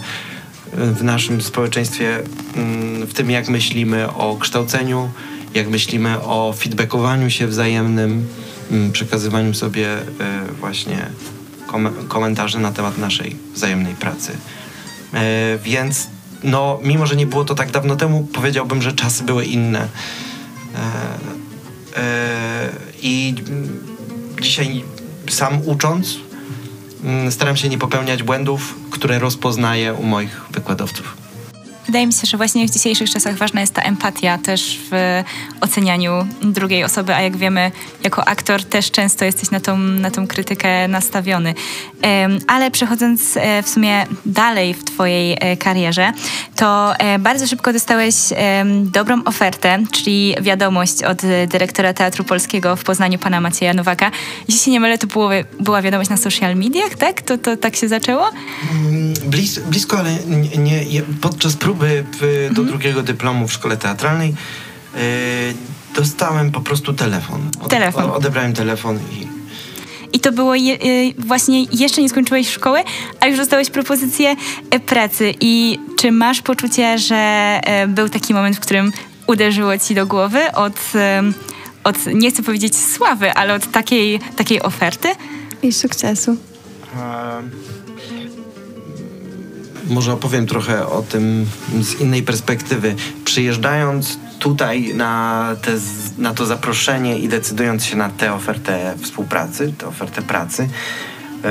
w 0.73 1.03
naszym 1.03 1.41
społeczeństwie, 1.41 2.19
mm, 2.55 3.07
w 3.07 3.13
tym 3.13 3.31
jak 3.31 3.49
myślimy 3.49 4.09
o 4.13 4.37
kształceniu, 4.39 5.09
jak 5.53 5.69
myślimy 5.69 6.21
o 6.21 6.53
feedbackowaniu 6.57 7.29
się 7.29 7.47
wzajemnym, 7.47 8.27
mm, 8.71 8.91
przekazywaniu 8.91 9.53
sobie 9.53 9.87
e, 9.93 10.01
właśnie 10.59 11.05
komentarzy 12.07 12.59
na 12.59 12.71
temat 12.71 12.97
naszej 12.97 13.35
wzajemnej 13.53 13.93
pracy. 13.95 14.31
E, 15.13 15.57
więc 15.63 16.07
no, 16.43 16.79
mimo 16.83 17.05
że 17.05 17.15
nie 17.15 17.25
było 17.25 17.45
to 17.45 17.55
tak 17.55 17.71
dawno 17.71 17.95
temu, 17.95 18.27
powiedziałbym, 18.33 18.81
że 18.81 18.93
czasy 18.93 19.23
były 19.23 19.45
inne. 19.45 19.87
I 23.01 23.35
dzisiaj 24.41 24.83
sam 25.29 25.61
ucząc, 25.65 26.17
mm, 27.03 27.31
staram 27.31 27.57
się 27.57 27.69
nie 27.69 27.77
popełniać 27.77 28.23
błędów, 28.23 28.75
które 28.91 29.19
rozpoznaję 29.19 29.93
u 29.93 30.03
moich 30.03 30.41
wykładowców. 30.51 31.20
Wydaje 31.91 32.07
mi 32.07 32.13
się, 32.13 32.27
że 32.27 32.37
właśnie 32.37 32.67
w 32.67 32.71
dzisiejszych 32.71 33.09
czasach 33.09 33.37
ważna 33.37 33.61
jest 33.61 33.73
ta 33.73 33.81
empatia 33.81 34.37
też 34.37 34.79
w 34.91 35.23
ocenianiu 35.61 36.27
drugiej 36.41 36.83
osoby, 36.83 37.15
a 37.15 37.21
jak 37.21 37.37
wiemy, 37.37 37.71
jako 38.03 38.27
aktor 38.27 38.63
też 38.63 38.91
często 38.91 39.25
jesteś 39.25 39.51
na 39.51 39.59
tą, 39.59 39.77
na 39.77 40.11
tą 40.11 40.27
krytykę 40.27 40.87
nastawiony. 40.87 41.53
Ale 42.47 42.71
przechodząc 42.71 43.37
e, 43.37 43.63
w 43.63 43.69
sumie 43.69 44.05
dalej 44.25 44.73
w 44.73 44.83
Twojej 44.83 45.37
e, 45.39 45.57
karierze, 45.57 46.13
to 46.55 46.95
e, 46.97 47.19
bardzo 47.19 47.47
szybko 47.47 47.73
dostałeś 47.73 48.15
dobrą 48.83 49.23
ofertę, 49.23 49.83
czyli 49.91 50.35
wiadomość 50.41 51.03
od 51.03 51.21
dyrektora 51.47 51.93
Teatru 51.93 52.23
Polskiego 52.23 52.75
w 52.75 52.83
Poznaniu, 52.83 53.19
pana 53.19 53.41
Macieja 53.41 53.73
Nowaka. 53.73 54.11
Jeśli 54.47 54.63
się 54.63 54.71
nie 54.71 54.79
mylę, 54.79 54.97
to 54.97 55.07
było, 55.07 55.29
była 55.59 55.81
wiadomość 55.81 56.09
na 56.09 56.17
social 56.17 56.55
mediach, 56.55 56.95
tak? 56.97 57.21
To, 57.21 57.37
to 57.37 57.57
tak 57.57 57.75
się 57.75 57.87
zaczęło? 57.87 58.29
Mm, 58.71 59.13
blis, 59.25 59.59
blisko, 59.59 59.99
ale 59.99 60.15
nie, 60.57 60.85
nie 60.85 61.01
podczas 61.21 61.55
próby 61.55 61.80
próby 61.81 62.03
w, 62.11 62.19
do 62.53 62.61
mhm. 62.61 62.67
drugiego 62.67 63.03
dyplomu 63.03 63.47
w 63.47 63.53
szkole 63.53 63.77
teatralnej 63.77 64.29
yy, 64.29 65.01
dostałem 65.95 66.51
po 66.51 66.61
prostu 66.61 66.93
telefon. 66.93 67.49
Od, 67.61 67.69
telefon. 67.69 68.11
odebrałem 68.11 68.53
telefon 68.53 68.99
i 69.11 69.41
i 70.13 70.19
to 70.19 70.31
było 70.31 70.55
je, 70.55 70.73
y, 70.73 71.13
właśnie 71.17 71.63
jeszcze 71.63 72.01
nie 72.01 72.09
skończyłeś 72.09 72.49
szkoły, 72.49 72.79
a 73.19 73.27
już 73.27 73.37
dostałeś 73.37 73.69
propozycję 73.69 74.35
e, 74.71 74.79
pracy. 74.79 75.33
I 75.41 75.79
czy 75.99 76.11
masz 76.11 76.41
poczucie, 76.41 76.97
że 76.97 77.15
e, 77.15 77.87
był 77.87 78.09
taki 78.09 78.33
moment, 78.33 78.57
w 78.57 78.59
którym 78.59 78.91
uderzyło 79.27 79.77
ci 79.77 79.95
do 79.95 80.07
głowy 80.07 80.51
od, 80.51 80.79
od 81.83 82.05
nie 82.05 82.31
chcę 82.31 82.43
powiedzieć 82.43 82.77
sławy, 82.77 83.33
ale 83.33 83.53
od 83.53 83.71
takiej, 83.71 84.19
takiej 84.35 84.61
oferty? 84.61 85.07
I 85.63 85.73
sukcesu. 85.73 86.37
Może 89.91 90.13
opowiem 90.13 90.47
trochę 90.47 90.87
o 90.87 91.01
tym 91.01 91.45
z 91.81 92.01
innej 92.01 92.23
perspektywy. 92.23 92.95
Przyjeżdżając 93.25 94.19
tutaj 94.39 94.93
na, 94.95 95.55
te, 95.61 95.71
na 96.17 96.33
to 96.33 96.45
zaproszenie 96.45 97.19
i 97.19 97.27
decydując 97.27 97.85
się 97.85 97.97
na 97.97 98.09
tę 98.09 98.33
ofertę 98.33 98.93
współpracy, 99.01 99.73
tę 99.77 99.87
ofertę 99.87 100.21
pracy, 100.21 100.69
yy, 101.43 101.49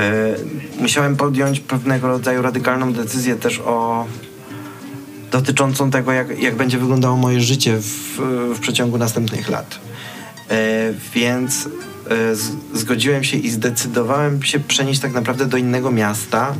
musiałem 0.81 1.15
podjąć 1.15 1.59
pewnego 1.59 2.07
rodzaju 2.07 2.41
radykalną 2.41 2.93
decyzję 2.93 3.35
też 3.35 3.59
o 3.59 4.05
dotyczącą 5.31 5.91
tego, 5.91 6.11
jak, 6.11 6.39
jak 6.39 6.55
będzie 6.55 6.77
wyglądało 6.77 7.17
moje 7.17 7.41
życie 7.41 7.77
w, 7.77 8.17
w 8.55 8.59
przeciągu 8.59 8.97
następnych 8.97 9.49
lat. 9.49 9.90
Yy, 10.51 10.57
więc 11.13 11.65
yy, 11.65 12.79
zgodziłem 12.79 13.23
się 13.23 13.37
i 13.37 13.49
zdecydowałem 13.49 14.43
się 14.43 14.59
przenieść 14.59 14.99
tak 14.99 15.13
naprawdę 15.13 15.45
do 15.45 15.57
innego 15.57 15.91
miasta, 15.91 16.55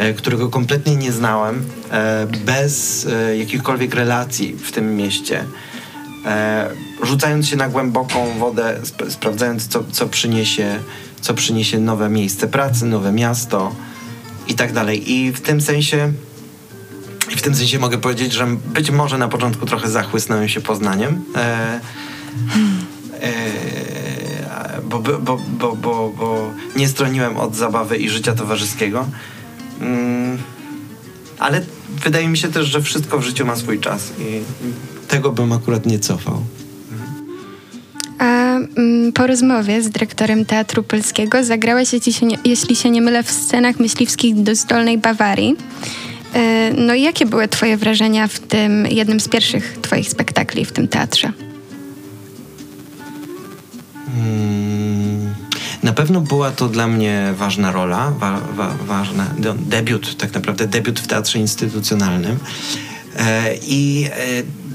E, 0.00 0.14
którego 0.14 0.48
kompletnie 0.48 0.96
nie 0.96 1.12
znałem, 1.12 1.64
e, 1.90 2.26
bez 2.46 3.06
e, 3.06 3.36
jakichkolwiek 3.36 3.94
relacji 3.94 4.56
w 4.56 4.72
tym 4.72 4.96
mieście. 4.96 5.44
Rzucając 7.02 7.48
się 7.48 7.56
na 7.56 7.68
głęboką 7.68 8.38
wodę, 8.38 8.78
sp 8.90 8.98
sprawdzając, 9.10 9.66
co, 9.66 9.84
co, 9.92 10.06
przyniesie, 10.06 10.78
co 11.20 11.34
przyniesie 11.34 11.78
nowe 11.78 12.08
miejsce 12.08 12.48
pracy, 12.48 12.86
nowe 12.86 13.12
miasto 13.12 13.74
i 14.48 14.54
tak 14.54 14.72
dalej. 14.72 15.12
I 15.12 15.32
w 15.32 15.40
tym 15.40 15.60
sensie 15.60 16.12
i 17.32 17.36
w 17.36 17.42
tym 17.42 17.54
sensie 17.54 17.78
mogę 17.78 17.98
powiedzieć, 17.98 18.32
że 18.32 18.46
być 18.46 18.90
może 18.90 19.18
na 19.18 19.28
początku 19.28 19.66
trochę 19.66 19.90
zachłysnąłem 19.90 20.48
się 20.48 20.60
Poznaniem. 20.60 21.24
E, 21.36 21.40
e, 21.40 21.80
bo, 24.90 25.18
bo, 25.18 25.38
bo, 25.58 25.76
bo, 25.76 26.12
bo 26.18 26.50
nie 26.76 26.88
stroniłem 26.88 27.36
od 27.36 27.54
zabawy 27.56 27.96
i 27.96 28.08
życia 28.08 28.32
towarzyskiego. 28.34 29.06
Mm, 29.80 30.38
ale 31.38 31.62
wydaje 32.04 32.28
mi 32.28 32.38
się 32.38 32.48
też, 32.48 32.66
że 32.66 32.82
wszystko 32.82 33.18
w 33.18 33.22
życiu 33.22 33.46
ma 33.46 33.56
swój 33.56 33.80
czas 33.80 34.12
i 34.18 34.40
tego 35.08 35.32
bym 35.32 35.52
akurat 35.52 35.86
nie 35.86 35.98
cofał. 35.98 36.42
A 38.18 38.56
mm, 38.56 39.12
po 39.12 39.26
rozmowie 39.26 39.82
z 39.82 39.90
dyrektorem 39.90 40.44
Teatru 40.44 40.82
Polskiego 40.82 41.44
zagrałeś, 41.44 41.92
jeśli 41.92 42.12
się 42.12 42.26
nie, 42.26 42.38
jeśli 42.44 42.76
się 42.76 42.90
nie 42.90 43.02
mylę, 43.02 43.22
w 43.22 43.30
scenach 43.30 43.80
myśliwskich 43.80 44.42
do 44.42 44.54
Zdolnej 44.54 44.98
Bawarii. 44.98 45.56
E, 46.34 46.72
no 46.76 46.94
i 46.94 47.02
jakie 47.02 47.26
były 47.26 47.48
twoje 47.48 47.76
wrażenia 47.76 48.28
w 48.28 48.38
tym 48.38 48.86
jednym 48.86 49.20
z 49.20 49.28
pierwszych 49.28 49.78
twoich 49.82 50.08
spektakli 50.08 50.64
w 50.64 50.72
tym 50.72 50.88
teatrze? 50.88 51.32
Na 55.82 55.92
pewno 55.92 56.20
była 56.20 56.50
to 56.50 56.68
dla 56.68 56.86
mnie 56.86 57.34
ważna 57.36 57.72
rola, 57.72 58.10
wa, 58.10 58.40
wa, 58.56 58.74
ważna, 58.86 59.26
debiut, 59.58 60.16
tak 60.16 60.34
naprawdę 60.34 60.66
debiut 60.66 61.00
w 61.00 61.06
teatrze 61.06 61.38
instytucjonalnym. 61.38 62.38
E, 63.16 63.54
I 63.56 64.08
e, 64.12 64.16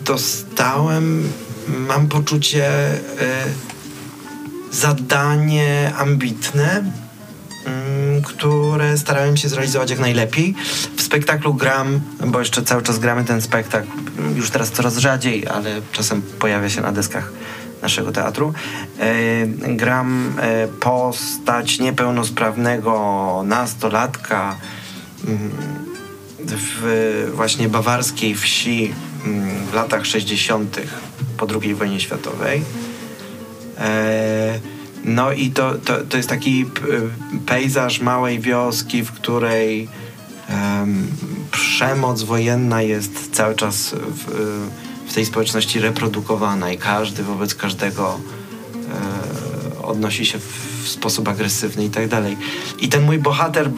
dostałem, 0.06 1.30
mam 1.68 2.08
poczucie, 2.08 2.68
e, 2.68 3.00
zadanie 4.72 5.94
ambitne, 5.98 6.84
mm, 7.66 8.22
które 8.22 8.98
starałem 8.98 9.38
się 9.38 9.50
zrealizować 9.50 9.90
jak 9.90 10.00
najlepiej. 10.00 10.56
W 10.98 11.02
spektaklu 11.02 11.54
gram, 11.54 12.02
bo 12.28 12.40
jeszcze 12.40 12.64
cały 12.64 12.82
czas 12.82 13.00
gramy 13.00 13.24
ten 13.24 13.42
spektakl, 13.42 13.88
już 14.36 14.50
teraz 14.50 14.72
coraz 14.72 14.98
rzadziej, 14.98 15.48
ale 15.48 15.82
czasem 15.92 16.22
pojawia 16.22 16.70
się 16.70 16.82
na 16.82 16.92
deskach 16.92 17.32
naszego 17.86 18.12
teatru. 18.12 18.54
E, 19.00 19.48
gram 19.76 20.34
e, 20.40 20.68
postać 20.68 21.80
niepełnosprawnego 21.80 23.44
nastolatka 23.46 24.56
mm, 25.28 25.52
w 26.40 27.32
właśnie 27.36 27.70
bawarskiej 27.70 28.36
wsi 28.36 28.94
mm, 29.26 29.66
w 29.72 29.74
latach 29.74 30.06
60. 30.06 30.80
po 31.38 31.48
II 31.62 31.76
wojnie 31.76 32.00
światowej. 32.00 32.64
E, 33.78 34.60
No 35.06 35.32
i 35.32 35.52
to, 35.52 35.76
to, 35.76 36.02
to 36.10 36.18
jest 36.18 36.30
taki 36.30 36.66
pejzaż 37.46 38.02
małej 38.02 38.40
wioski, 38.40 39.04
w 39.04 39.12
której 39.12 39.88
um, 40.50 41.08
przemoc 41.52 42.24
wojenna 42.24 42.82
jest 42.82 43.36
cały 43.36 43.56
czas 43.56 43.96
w, 43.96 44.26
tej 45.16 45.26
społeczności 45.26 45.80
reprodukowana 45.80 46.72
i 46.72 46.78
każdy 46.78 47.24
wobec 47.24 47.56
każdego 47.56 48.20
e, 49.80 49.84
odnosi 49.84 50.26
się 50.26 50.40
w 50.40 50.88
sposób 50.88 51.28
agresywny 51.28 51.86
i 51.86 51.90
tak 51.90 52.08
dalej. 52.08 52.38
I 52.80 52.90
ten 52.90 53.04
mój 53.04 53.20
bohater, 53.20 53.70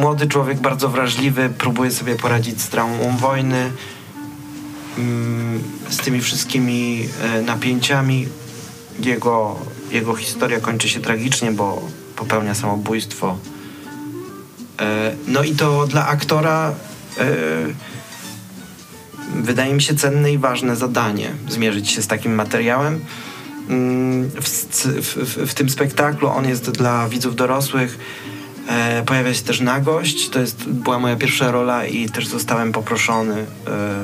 młody 0.00 0.26
człowiek, 0.26 0.60
bardzo 0.60 0.88
wrażliwy, 0.88 1.50
próbuje 1.58 1.90
sobie 1.90 2.16
poradzić 2.16 2.60
z 2.60 2.68
traumą 2.68 3.16
wojny, 3.16 3.70
z 5.88 5.96
tymi 5.96 6.20
wszystkimi 6.20 7.08
e, 7.22 7.42
napięciami. 7.42 8.28
Jego, 8.98 9.56
jego 9.90 10.14
historia 10.14 10.60
kończy 10.60 10.88
się 10.88 11.00
tragicznie, 11.00 11.52
bo 11.52 11.88
popełnia 12.16 12.54
samobójstwo. 12.54 13.38
E, 14.80 15.16
no 15.28 15.42
i 15.42 15.54
to 15.54 15.86
dla 15.86 16.06
aktora 16.06 16.74
e, 17.18 17.26
wydaje 19.46 19.74
mi 19.74 19.82
się 19.82 19.94
cenne 19.94 20.32
i 20.32 20.38
ważne 20.38 20.76
zadanie 20.76 21.30
zmierzyć 21.48 21.90
się 21.90 22.02
z 22.02 22.06
takim 22.06 22.34
materiałem. 22.34 23.00
Mm, 23.68 24.30
w, 24.30 24.48
w, 25.02 25.50
w, 25.50 25.54
tym 25.54 25.70
spektaklu 25.70 26.28
on 26.28 26.48
jest 26.48 26.70
dla 26.70 27.08
widzów 27.08 27.36
dorosłych. 27.36 27.98
E, 28.68 29.02
pojawia 29.02 29.34
się 29.34 29.42
też 29.42 29.60
nagość. 29.60 30.28
To 30.28 30.40
jest, 30.40 30.68
była 30.68 30.98
moja 30.98 31.16
pierwsza 31.16 31.50
rola 31.50 31.86
i 31.86 32.08
też 32.08 32.26
zostałem 32.26 32.72
poproszony 32.72 33.34
e, 33.34 33.46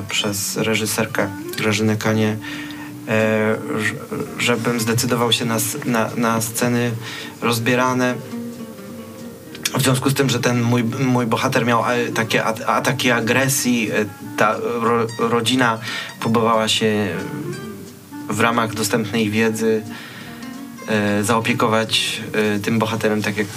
przez 0.09 0.57
reżyserkę 0.57 1.29
Grażynę 1.57 1.95
Kanie, 1.95 2.37
e, 3.07 3.55
żebym 4.39 4.79
zdecydował 4.79 5.31
się 5.31 5.45
na, 5.45 5.57
na, 5.85 6.09
na 6.17 6.41
sceny 6.41 6.91
rozbierane 7.41 8.15
w 9.77 9.81
związku 9.81 10.09
z 10.09 10.13
tym, 10.13 10.29
że 10.29 10.39
ten 10.39 10.61
mój, 10.61 10.83
mój 10.83 11.25
bohater 11.25 11.65
miał 11.65 11.83
e, 11.85 12.07
takie 12.07 12.43
ataki 12.67 13.11
agresji, 13.11 13.91
e, 13.91 14.05
ta 14.37 14.57
ro, 14.81 15.07
rodzina 15.19 15.79
próbowała 16.19 16.67
się 16.67 17.09
w 18.29 18.39
ramach 18.39 18.73
dostępnej 18.73 19.29
wiedzy 19.29 19.81
e, 20.87 21.23
zaopiekować 21.23 22.21
e, 22.33 22.59
tym 22.59 22.79
bohaterem 22.79 23.21
tak 23.21 23.37
jak, 23.37 23.47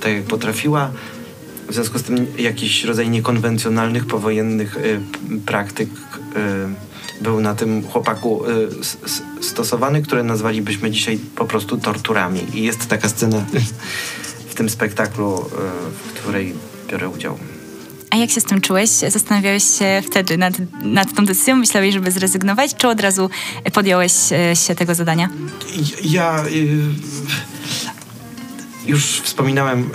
tak 0.00 0.12
jak 0.12 0.24
potrafiła. 0.24 0.90
W 1.68 1.74
związku 1.74 1.98
z 1.98 2.02
tym 2.02 2.26
jakiś 2.38 2.84
rodzaj 2.84 3.10
niekonwencjonalnych, 3.10 4.06
powojennych 4.06 4.76
e, 4.76 4.80
praktyk 5.46 5.88
e, 6.36 6.88
był 7.20 7.40
na 7.40 7.54
tym 7.54 7.82
chłopaku 7.82 8.42
stosowany, 9.40 10.02
które 10.02 10.22
nazwalibyśmy 10.22 10.90
dzisiaj 10.90 11.18
po 11.36 11.44
prostu 11.44 11.78
torturami. 11.78 12.40
I 12.54 12.62
jest 12.62 12.86
taka 12.86 13.08
scena 13.08 13.44
tym 14.58 14.70
spektaklu, 14.70 15.50
w 16.04 16.12
której 16.12 16.54
biorę 16.88 17.08
udział. 17.08 17.38
A 18.10 18.16
jak 18.16 18.30
się 18.30 18.40
z 18.40 18.44
tym 18.44 18.60
czułeś? 18.60 18.90
Zastanawiałeś 18.90 19.64
się 19.78 20.02
wtedy 20.06 20.38
nad, 20.38 20.54
nad 20.82 21.14
tą 21.14 21.24
decyzją? 21.24 21.56
Myślałeś, 21.56 21.94
żeby 21.94 22.10
zrezygnować, 22.10 22.74
czy 22.74 22.88
od 22.88 23.00
razu 23.00 23.30
podjąłeś 23.72 24.12
e, 24.32 24.56
się 24.56 24.74
tego 24.74 24.94
zadania? 24.94 25.28
Ja 26.02 26.44
już 28.86 29.20
wspominałem, 29.20 29.90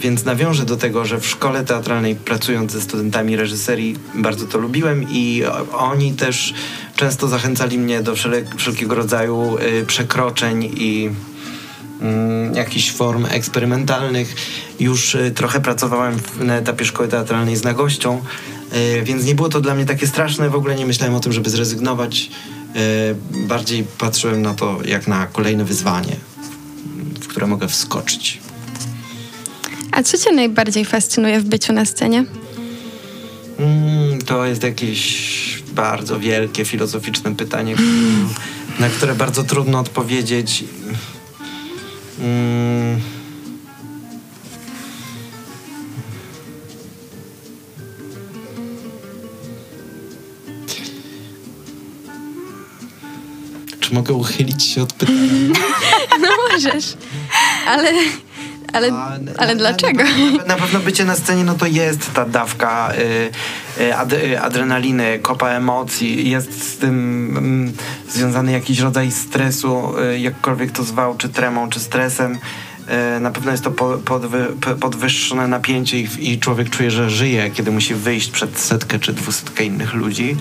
więc 0.00 0.24
nawiążę 0.24 0.64
do 0.64 0.76
tego, 0.76 1.04
że 1.04 1.20
w 1.20 1.26
szkole 1.26 1.64
teatralnej 1.64 2.16
pracując 2.16 2.72
ze 2.72 2.80
studentami 2.80 3.36
reżyserii 3.36 3.96
bardzo 4.14 4.46
to 4.46 4.58
lubiłem 4.58 5.06
i 5.10 5.42
oni 5.72 6.12
też 6.12 6.54
często 6.96 7.28
zachęcali 7.28 7.78
mnie 7.78 8.02
do 8.02 8.14
wszelkiego 8.56 8.94
rodzaju 8.94 9.56
przekroczeń 9.86 10.70
i 10.76 11.10
Mm, 12.00 12.54
jakichś 12.54 12.90
form 12.90 13.26
eksperymentalnych. 13.30 14.34
Już 14.80 15.14
y, 15.14 15.30
trochę 15.30 15.60
pracowałem 15.60 16.16
na 16.40 16.56
etapie 16.56 16.84
szkoły 16.84 17.08
teatralnej 17.08 17.56
z 17.56 17.64
nagością, 17.64 18.22
y, 18.72 19.02
więc 19.02 19.24
nie 19.24 19.34
było 19.34 19.48
to 19.48 19.60
dla 19.60 19.74
mnie 19.74 19.86
takie 19.86 20.06
straszne. 20.06 20.50
W 20.50 20.54
ogóle 20.54 20.74
nie 20.74 20.86
myślałem 20.86 21.14
o 21.14 21.20
tym, 21.20 21.32
żeby 21.32 21.50
zrezygnować. 21.50 22.30
Y, 22.76 23.46
bardziej 23.48 23.84
patrzyłem 23.98 24.42
na 24.42 24.54
to 24.54 24.78
jak 24.84 25.06
na 25.06 25.26
kolejne 25.26 25.64
wyzwanie, 25.64 26.16
w 27.20 27.26
które 27.26 27.46
mogę 27.46 27.68
wskoczyć. 27.68 28.38
A 29.92 30.02
co 30.02 30.18
cię 30.18 30.32
najbardziej 30.32 30.84
fascynuje 30.84 31.40
w 31.40 31.44
byciu 31.44 31.72
na 31.72 31.84
scenie? 31.84 32.24
Mm, 33.58 34.22
to 34.22 34.44
jest 34.44 34.62
jakieś 34.62 35.62
bardzo 35.72 36.20
wielkie, 36.20 36.64
filozoficzne 36.64 37.34
pytanie, 37.34 37.76
na 38.80 38.88
które 38.88 39.14
bardzo 39.14 39.44
trudno 39.44 39.80
odpowiedzieć. 39.80 40.64
Czy 53.80 53.94
mogę 53.94 54.14
uchylić 54.14 54.62
się 54.64 54.82
od 54.82 54.92
pytania? 54.92 55.18
No 56.20 56.28
możesz, 56.52 56.96
ale 57.66 57.92
ale, 58.72 58.92
ale 59.36 59.56
dlaczego? 59.56 60.04
Na, 60.38 60.44
na, 60.44 60.56
pewno 60.56 60.80
bycie 60.80 61.04
na 61.04 61.14
scenie, 61.14 61.44
no 61.44 61.54
to 61.54 61.66
jest 61.66 62.12
ta 62.14 62.24
dawka 62.24 62.92
y, 63.78 63.82
y, 63.82 63.96
ad, 63.96 64.12
y, 64.12 64.40
adrenaliny, 64.40 65.18
kopa 65.22 65.48
emocji, 65.48 66.30
jest 66.30 66.72
z 66.72 66.76
tym 66.76 67.68
y, 68.08 68.12
związany 68.12 68.52
jakiś 68.52 68.78
rodzaj 68.78 69.10
stresu, 69.10 69.98
y, 69.98 70.18
jakkolwiek 70.18 70.72
to 70.72 70.82
zwał, 70.82 71.16
czy 71.16 71.28
tremą, 71.28 71.68
czy 71.68 71.80
stresem. 71.80 72.38
Y, 73.16 73.20
na 73.20 73.30
pewno 73.30 73.50
jest 73.50 73.64
to 73.64 73.70
po, 73.70 73.98
podwy, 73.98 74.46
podwyższone 74.80 75.48
napięcie 75.48 76.00
i, 76.00 76.08
i, 76.32 76.38
człowiek 76.38 76.70
czuje, 76.70 76.90
że 76.90 77.10
żyje, 77.10 77.50
kiedy 77.50 77.70
musi 77.70 77.94
wyjść 77.94 78.30
przed 78.30 78.58
setkę 78.58 78.98
czy 78.98 79.12
dwusetkę 79.12 79.64
innych 79.64 79.94
ludzi. 79.94 80.36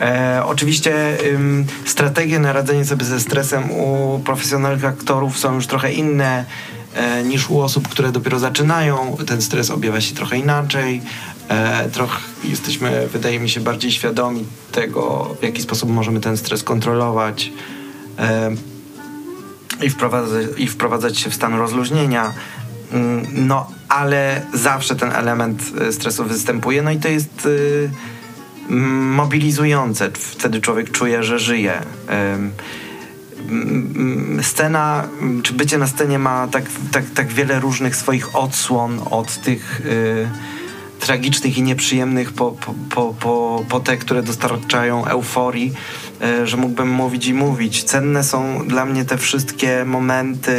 E, 0.00 0.42
oczywiście 0.44 1.18
ym, 1.34 1.66
strategie 1.84 2.38
na 2.38 2.52
radzenie 2.52 2.84
sobie 2.84 3.04
ze 3.04 3.20
stresem 3.20 3.70
u 3.70 4.20
profesjonalnych 4.24 4.84
aktorów 4.84 5.38
są 5.38 5.54
już 5.54 5.66
trochę 5.66 5.92
inne 5.92 6.44
niż 7.24 7.50
u 7.50 7.60
osób, 7.60 7.88
które 7.88 8.12
dopiero 8.12 8.38
zaczynają. 8.38 9.16
Ten 9.26 9.42
stres 9.42 9.70
objawia 9.70 10.00
się 10.00 10.14
trochę 10.14 10.38
inaczej. 10.38 11.02
E, 11.48 11.88
trochę 11.88 12.20
jesteśmy, 12.44 13.08
wydaje 13.12 13.40
mi 13.40 13.50
się, 13.50 13.60
bardziej 13.60 13.92
świadomi 13.92 14.44
tego, 14.72 15.36
w 15.40 15.42
jaki 15.42 15.62
sposób 15.62 15.90
możemy 15.90 16.20
ten 16.20 16.36
stres 16.36 16.62
kontrolować 16.62 17.52
e, 18.18 18.50
i, 19.82 19.90
wprowadzać, 19.90 20.46
i 20.56 20.66
wprowadzać 20.66 21.18
się 21.18 21.30
w 21.30 21.34
stan 21.34 21.54
rozluźnienia. 21.54 22.32
Mm, 22.92 23.26
no, 23.32 23.70
ale 23.88 24.42
zawsze 24.54 24.96
ten 24.96 25.12
element 25.12 25.62
e, 25.80 25.92
stresu 25.92 26.24
występuje, 26.24 26.82
no 26.82 26.90
i 26.90 26.98
to 26.98 27.08
jest 27.08 27.48
mobilizujące. 28.70 30.10
Wtedy 30.10 30.60
człowiek 30.60 30.90
czuje, 30.90 31.22
że 31.22 31.38
żyje. 31.38 31.82
Scena, 34.42 35.08
czy 35.42 35.52
bycie 35.52 35.78
na 35.78 35.86
scenie 35.86 36.18
ma 36.18 36.48
tak, 36.48 36.64
tak, 36.92 37.04
tak 37.14 37.28
wiele 37.28 37.60
różnych 37.60 37.96
swoich 37.96 38.36
odsłon 38.36 39.00
od 39.10 39.42
tych 39.42 39.80
y, 39.80 40.28
tragicznych 41.00 41.58
i 41.58 41.62
nieprzyjemnych 41.62 42.32
po, 42.32 42.52
po, 42.52 42.74
po, 42.90 43.14
po, 43.20 43.64
po 43.68 43.80
te, 43.80 43.96
które 43.96 44.22
dostarczają 44.22 45.04
euforii, 45.04 45.72
y, 46.42 46.46
że 46.46 46.56
mógłbym 46.56 46.90
mówić 46.90 47.26
i 47.26 47.34
mówić. 47.34 47.84
Cenne 47.84 48.24
są 48.24 48.68
dla 48.68 48.84
mnie 48.84 49.04
te 49.04 49.18
wszystkie 49.18 49.84
momenty 49.84 50.52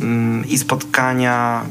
y, 0.00 0.04
i 0.48 0.58
spotkania 0.58 1.62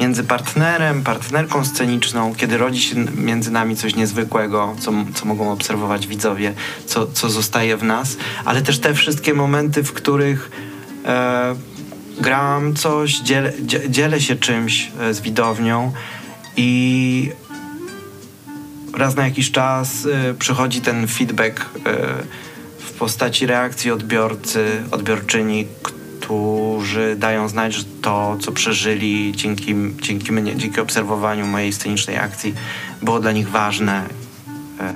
między 0.00 0.24
partnerem, 0.24 1.02
partnerką 1.02 1.64
sceniczną, 1.64 2.34
kiedy 2.34 2.58
rodzi 2.58 2.80
się 2.80 2.96
między 3.16 3.50
nami 3.50 3.76
coś 3.76 3.96
niezwykłego, 3.96 4.76
co, 4.80 4.92
co 5.14 5.26
mogą 5.26 5.52
obserwować 5.52 6.06
widzowie, 6.06 6.54
co, 6.86 7.06
co 7.06 7.30
zostaje 7.30 7.76
w 7.76 7.82
nas, 7.82 8.16
ale 8.44 8.62
też 8.62 8.78
te 8.78 8.94
wszystkie 8.94 9.34
momenty, 9.34 9.82
w 9.82 9.92
których 9.92 10.50
e, 11.04 11.54
gram 12.20 12.74
coś, 12.74 13.18
dzielę, 13.18 13.52
dzielę 13.88 14.20
się 14.20 14.36
czymś 14.36 14.90
e, 15.00 15.14
z 15.14 15.20
widownią 15.20 15.92
i 16.56 17.30
raz 18.94 19.16
na 19.16 19.24
jakiś 19.24 19.50
czas 19.50 20.06
e, 20.06 20.34
przychodzi 20.34 20.80
ten 20.80 21.08
feedback 21.08 21.60
e, 21.60 21.66
w 22.78 22.92
postaci 22.92 23.46
reakcji 23.46 23.90
odbiorcy, 23.90 24.82
odbiorczyni, 24.90 25.66
którzy 26.28 27.16
dają 27.16 27.48
znać, 27.48 27.74
że 27.74 27.84
to, 28.02 28.36
co 28.40 28.52
przeżyli 28.52 29.32
dzięki, 29.36 29.74
dzięki, 30.02 30.32
mnie, 30.32 30.56
dzięki 30.56 30.80
obserwowaniu 30.80 31.46
mojej 31.46 31.72
scenicznej 31.72 32.16
akcji, 32.16 32.54
było 33.02 33.20
dla 33.20 33.32
nich 33.32 33.48
ważne. 33.48 34.04
E, 34.80 34.94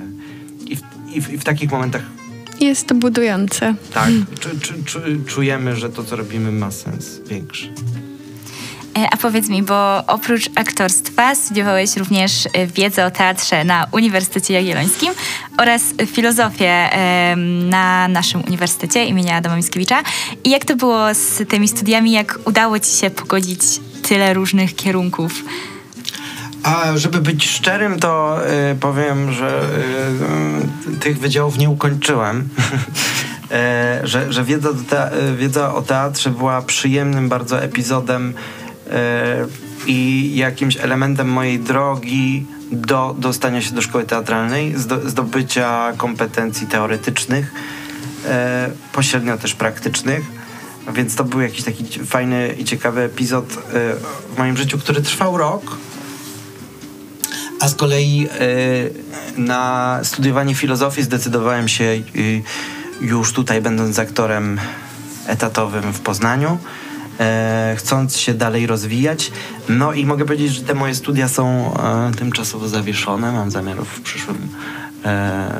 I 0.65 0.75
w, 0.75 0.81
i 1.13 1.21
w, 1.21 1.33
i 1.33 1.37
w 1.37 1.43
takich 1.43 1.71
momentach. 1.71 2.01
Jest 2.59 2.87
to 2.87 2.95
budujące. 2.95 3.75
Tak, 3.93 4.09
czu, 4.39 4.49
czu, 4.85 4.99
czujemy, 5.27 5.75
że 5.75 5.89
to, 5.89 6.03
co 6.03 6.15
robimy, 6.15 6.51
ma 6.51 6.71
sens 6.71 7.19
większy. 7.27 7.73
E, 8.97 9.07
a 9.11 9.17
powiedz 9.17 9.49
mi, 9.49 9.63
bo 9.63 10.05
oprócz 10.07 10.49
aktorstwa 10.55 11.35
studiowałeś 11.35 11.97
również 11.97 12.45
e, 12.53 12.67
wiedzę 12.67 13.05
o 13.05 13.11
teatrze 13.11 13.63
na 13.63 13.87
Uniwersytecie 13.91 14.53
Jagiellońskim 14.53 15.13
oraz 15.57 15.81
filozofię 16.05 16.89
na 17.69 18.07
naszym 18.07 18.43
Uniwersytecie 18.47 19.05
imienia 19.05 19.35
Adama 19.35 19.55
Mickiewicza. 19.55 20.01
I 20.43 20.49
jak 20.49 20.65
to 20.65 20.75
było 20.75 21.13
z 21.13 21.49
tymi 21.49 21.67
studiami? 21.67 22.11
Jak 22.11 22.39
udało 22.45 22.79
ci 22.79 22.91
się 22.91 23.09
pogodzić 23.09 23.61
tyle 24.03 24.33
różnych 24.33 24.75
kierunków? 24.75 25.43
A 26.63 26.97
żeby 26.97 27.21
być 27.21 27.49
szczerym, 27.49 27.99
to 27.99 28.39
y, 28.71 28.75
powiem, 28.75 29.33
że 29.33 29.61
y, 30.93 30.97
tych 30.97 31.19
wydziałów 31.19 31.57
nie 31.57 31.69
ukończyłem. 31.69 32.49
że 34.03 34.33
że 34.33 34.43
wiedza, 34.43 34.69
wiedza 35.37 35.73
o 35.75 35.81
teatrze 35.81 36.29
była 36.29 36.61
przyjemnym 36.61 37.29
bardzo 37.29 37.61
epizodem 37.61 38.33
i 39.87 40.31
jakimś 40.35 40.77
elementem 40.77 41.29
mojej 41.29 41.59
drogi 41.59 42.45
do 42.71 43.15
dostania 43.19 43.61
się 43.61 43.75
do 43.75 43.81
szkoły 43.81 44.03
teatralnej, 44.03 44.73
zdobycia 45.05 45.93
kompetencji 45.97 46.67
teoretycznych, 46.67 47.53
e, 48.25 48.69
pośrednio 48.93 49.37
też 49.37 49.53
praktycznych. 49.53 50.23
Więc 50.93 51.15
to 51.15 51.23
był 51.23 51.41
jakiś 51.41 51.63
taki 51.63 51.83
fajny 52.05 52.55
i 52.57 52.63
ciekawy 52.63 53.01
epizod 53.01 53.45
e, 53.53 53.57
w 54.35 54.37
moim 54.37 54.57
życiu, 54.57 54.77
który 54.77 55.01
trwał 55.01 55.37
rok 55.37 55.77
a 57.59 57.67
z 57.67 57.75
kolei 57.75 58.27
na 59.37 59.99
studiowanie 60.03 60.55
filozofii 60.55 61.03
zdecydowałem 61.03 61.67
się 61.67 62.01
już 63.01 63.33
tutaj, 63.33 63.61
będąc 63.61 63.99
aktorem 63.99 64.59
etatowym 65.27 65.93
w 65.93 65.99
Poznaniu, 65.99 66.57
e, 67.19 67.75
chcąc 67.77 68.17
się 68.17 68.33
dalej 68.33 68.67
rozwijać. 68.67 69.31
No 69.69 69.93
i 69.93 70.05
mogę 70.05 70.25
powiedzieć, 70.25 70.53
że 70.53 70.61
te 70.61 70.73
moje 70.73 70.95
studia 70.95 71.27
są 71.27 71.73
e, 71.73 72.11
tymczasowo 72.17 72.67
zawieszone. 72.67 73.31
Mam 73.31 73.51
zamiar 73.51 73.77
w 73.77 74.01
przyszłym 74.01 74.47
e, 75.05 75.51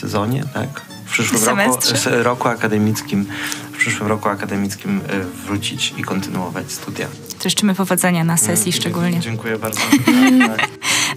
sezonie, 0.00 0.44
tak? 0.54 0.80
W 1.04 1.10
przyszłym 1.12 1.44
roku, 1.58 1.78
roku 2.22 2.48
akademickim, 2.48 3.26
w 3.72 3.76
przyszłym 3.76 4.08
roku 4.08 4.28
akademickim 4.28 5.00
wrócić 5.46 5.94
i 5.98 6.02
kontynuować 6.02 6.72
studia. 6.72 7.06
Życzymy 7.42 7.74
powodzenia 7.74 8.24
na 8.24 8.36
sesji 8.36 8.72
szczególnie. 8.72 9.20
Dziękuję 9.20 9.58
bardzo. 9.58 9.80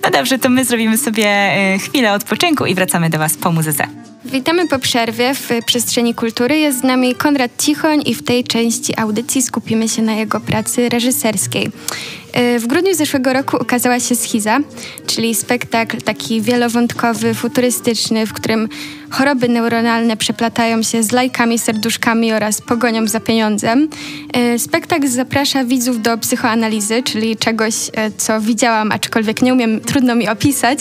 No 0.03 0.11
dobrze, 0.11 0.39
to 0.39 0.49
my 0.49 0.65
zrobimy 0.65 0.97
sobie 0.97 1.27
e, 1.27 1.77
chwilę 1.79 2.13
odpoczynku 2.13 2.65
i 2.65 2.75
wracamy 2.75 3.09
do 3.09 3.17
Was 3.19 3.37
po 3.37 3.51
muzyce. 3.51 3.87
Witamy 4.25 4.67
po 4.67 4.79
przerwie 4.79 5.33
w 5.33 5.49
Przestrzeni 5.65 6.15
Kultury. 6.15 6.57
Jest 6.57 6.79
z 6.79 6.83
nami 6.83 7.15
Konrad 7.15 7.51
Cichoń 7.63 8.01
i 8.05 8.15
w 8.15 8.23
tej 8.23 8.43
części 8.43 8.99
audycji 8.99 9.41
skupimy 9.41 9.89
się 9.89 10.01
na 10.01 10.13
jego 10.13 10.39
pracy 10.39 10.89
reżyserskiej. 10.89 11.71
E, 12.33 12.59
w 12.59 12.67
grudniu 12.67 12.93
zeszłego 12.93 13.33
roku 13.33 13.57
ukazała 13.61 13.99
się 13.99 14.15
Schiza, 14.15 14.59
czyli 15.07 15.35
spektakl 15.35 16.01
taki 16.01 16.41
wielowątkowy, 16.41 17.33
futurystyczny, 17.33 18.27
w 18.27 18.33
którym 18.33 18.69
choroby 19.09 19.49
neuronalne 19.49 20.17
przeplatają 20.17 20.83
się 20.83 21.03
z 21.03 21.11
lajkami, 21.11 21.59
serduszkami 21.59 22.33
oraz 22.33 22.61
pogonią 22.61 23.07
za 23.07 23.19
pieniądzem. 23.19 23.89
E, 24.33 24.59
spektakl 24.59 25.07
zaprasza 25.07 25.63
widzów 25.63 26.01
do 26.01 26.17
psychoanalizy, 26.17 27.03
czyli 27.03 27.37
czegoś, 27.37 27.73
e, 27.93 28.11
co 28.17 28.41
widziałam, 28.41 28.91
aczkolwiek 28.91 29.41
nie 29.41 29.53
umiem, 29.53 29.79
trudno 29.81 30.15
mi 30.15 30.29
opisać, 30.29 30.79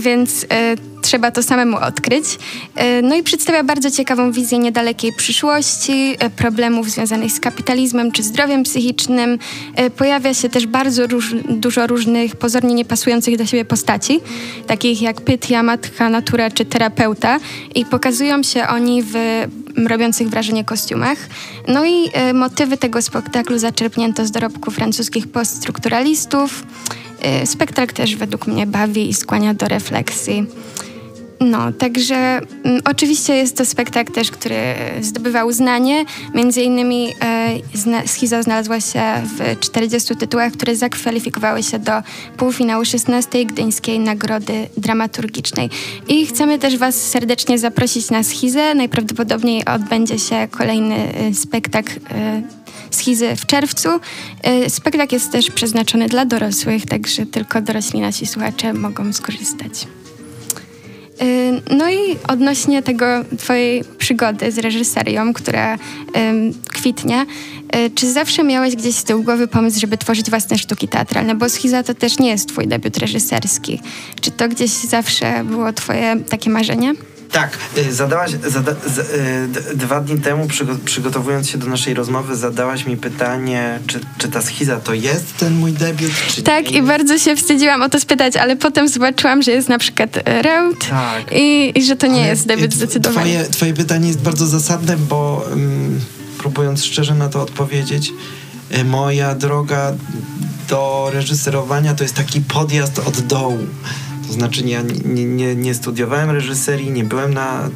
więc 0.00 0.46
trzeba 1.02 1.30
to 1.30 1.42
samemu 1.42 1.76
odkryć. 1.76 2.24
No 3.02 3.16
i 3.16 3.22
przedstawia 3.22 3.64
bardzo 3.64 3.90
ciekawą 3.90 4.32
wizję 4.32 4.58
niedalekiej 4.58 5.12
przyszłości, 5.12 6.16
problemów 6.36 6.90
związanych 6.90 7.32
z 7.32 7.40
kapitalizmem 7.40 8.12
czy 8.12 8.22
zdrowiem 8.22 8.62
psychicznym. 8.62 9.38
Pojawia 9.96 10.34
się 10.34 10.48
też 10.48 10.66
bardzo 10.66 11.06
róż, 11.06 11.34
dużo 11.48 11.86
różnych 11.86 12.36
pozornie 12.36 12.74
niepasujących 12.74 13.36
do 13.36 13.46
siebie 13.46 13.64
postaci, 13.64 14.20
takich 14.66 15.02
jak 15.02 15.20
Pytia, 15.20 15.62
Matka 15.62 16.08
Natura 16.08 16.50
czy 16.50 16.64
terapeuta 16.64 17.38
i 17.74 17.84
pokazują 17.84 18.42
się 18.42 18.66
oni 18.68 19.02
w 19.02 19.14
robiących 19.86 20.28
wrażenie 20.28 20.64
kostiumach. 20.64 21.18
No 21.68 21.84
i 21.84 22.10
motywy 22.34 22.76
tego 22.76 23.02
spektaklu 23.02 23.58
zaczerpnięto 23.58 24.26
z 24.26 24.30
dorobku 24.30 24.70
francuskich 24.70 25.28
poststrukturalistów. 25.28 26.66
Spektakl 27.44 27.94
też 27.94 28.16
według 28.16 28.46
mnie 28.46 28.66
bawi 28.66 29.08
i 29.08 29.14
skłania 29.14 29.54
do 29.54 29.68
refleksji. 29.68 30.46
No, 31.40 31.72
także 31.72 32.16
mm, 32.64 32.80
oczywiście 32.84 33.36
jest 33.36 33.56
to 33.56 33.64
spektakl 33.64 34.12
też, 34.12 34.30
który 34.30 34.74
zdobywał 35.00 35.48
uznanie. 35.48 36.04
Między 36.34 36.62
innymi 36.62 37.08
e, 37.22 37.54
zna, 37.74 38.02
znalazła 38.42 38.80
się 38.80 39.02
w 39.38 39.60
40 39.60 40.16
tytułach, 40.16 40.52
które 40.52 40.76
zakwalifikowały 40.76 41.62
się 41.62 41.78
do 41.78 41.92
półfinału 42.36 42.84
16 42.84 43.44
Gdyńskiej 43.44 43.98
Nagrody 43.98 44.68
Dramaturgicznej. 44.76 45.70
I 46.08 46.26
chcemy 46.26 46.58
też 46.58 46.76
Was 46.76 46.94
serdecznie 46.94 47.58
zaprosić 47.58 48.10
na 48.10 48.22
Schizę. 48.22 48.74
Najprawdopodobniej 48.74 49.64
odbędzie 49.64 50.18
się 50.18 50.48
kolejny 50.50 50.94
e, 50.94 51.34
spektakl 51.34 51.92
e, 52.10 52.42
schizy 52.90 53.36
w 53.36 53.46
czerwcu. 53.46 53.88
E, 54.42 54.70
spektakl 54.70 55.14
jest 55.14 55.32
też 55.32 55.50
przeznaczony 55.50 56.08
dla 56.08 56.24
dorosłych, 56.24 56.86
także 56.86 57.26
tylko 57.26 57.60
dorośli 57.62 58.00
nasi 58.00 58.26
słuchacze 58.26 58.72
mogą 58.72 59.12
skorzystać. 59.12 59.86
Y, 61.22 61.62
no 61.76 61.90
i 61.90 62.16
odnośnie 62.28 62.82
tego 62.82 63.06
twojej 63.38 63.84
przygody 63.98 64.52
z 64.52 64.58
reżyserią, 64.58 65.32
która 65.32 65.78
kwitnie, 66.68 67.26
y, 67.76 67.90
czy 67.94 68.12
zawsze 68.12 68.44
miałeś 68.44 68.76
gdzieś 68.76 68.94
z 68.94 69.04
tyłu 69.04 69.22
głowy 69.22 69.48
pomysł, 69.48 69.80
żeby 69.80 69.98
tworzyć 69.98 70.30
własne 70.30 70.58
sztuki 70.58 70.88
teatralne? 70.88 71.34
Bo 71.34 71.48
Schiza 71.48 71.82
to 71.82 71.94
też 71.94 72.18
nie 72.18 72.28
jest 72.28 72.48
twój 72.48 72.66
debiut 72.66 72.98
reżyserski. 72.98 73.80
Czy 74.20 74.30
to 74.30 74.48
gdzieś 74.48 74.70
zawsze 74.70 75.44
było 75.44 75.72
twoje 75.72 76.16
takie 76.28 76.50
marzenie? 76.50 76.94
Tak, 77.32 77.58
y, 77.78 77.92
zadałaś, 77.92 78.30
zada, 78.46 78.74
z, 78.86 78.98
y, 78.98 79.76
dwa 79.76 80.00
dni 80.00 80.20
temu 80.20 80.46
przygo, 80.46 80.76
przygotowując 80.84 81.50
się 81.50 81.58
do 81.58 81.66
naszej 81.66 81.94
rozmowy 81.94 82.36
zadałaś 82.36 82.86
mi 82.86 82.96
pytanie, 82.96 83.78
czy, 83.86 84.00
czy 84.18 84.28
ta 84.28 84.42
schiza 84.42 84.80
to 84.80 84.94
jest 84.94 85.36
ten 85.36 85.54
mój 85.54 85.72
debiut, 85.72 86.12
Tak, 86.44 86.72
i 86.72 86.82
bardzo 86.82 87.18
się 87.18 87.36
wstydziłam 87.36 87.82
o 87.82 87.88
to 87.88 88.00
spytać, 88.00 88.36
ale 88.36 88.56
potem 88.56 88.88
zobaczyłam, 88.88 89.42
że 89.42 89.50
jest 89.50 89.68
na 89.68 89.78
przykład 89.78 90.18
Reut 90.26 90.88
tak. 90.90 91.32
i, 91.32 91.72
i, 91.78 91.82
że 91.82 91.96
to 91.96 92.06
nie 92.06 92.20
ale 92.20 92.28
jest 92.28 92.46
debiut 92.46 92.74
zdecydowanie. 92.74 93.32
Twoje, 93.32 93.50
twoje 93.50 93.74
pytanie 93.74 94.08
jest 94.08 94.20
bardzo 94.20 94.46
zasadne, 94.46 94.96
bo 94.96 95.46
um, 95.50 96.00
próbując 96.38 96.84
szczerze 96.84 97.14
na 97.14 97.28
to 97.28 97.42
odpowiedzieć, 97.42 98.12
y, 98.78 98.84
moja 98.84 99.34
droga 99.34 99.92
do 100.68 101.10
reżyserowania 101.12 101.94
to 101.94 102.04
jest 102.04 102.14
taki 102.14 102.40
podjazd 102.40 102.98
od 102.98 103.20
dołu. 103.20 103.58
To 104.30 104.34
znaczy 104.34 104.62
ja 104.66 104.82
nie, 105.04 105.24
nie, 105.24 105.56
nie 105.56 105.74
studiowałem 105.74 106.30
reżyserii, 106.30 106.90
nie 106.90 107.04
byłem 107.04 107.34
na 107.34 107.70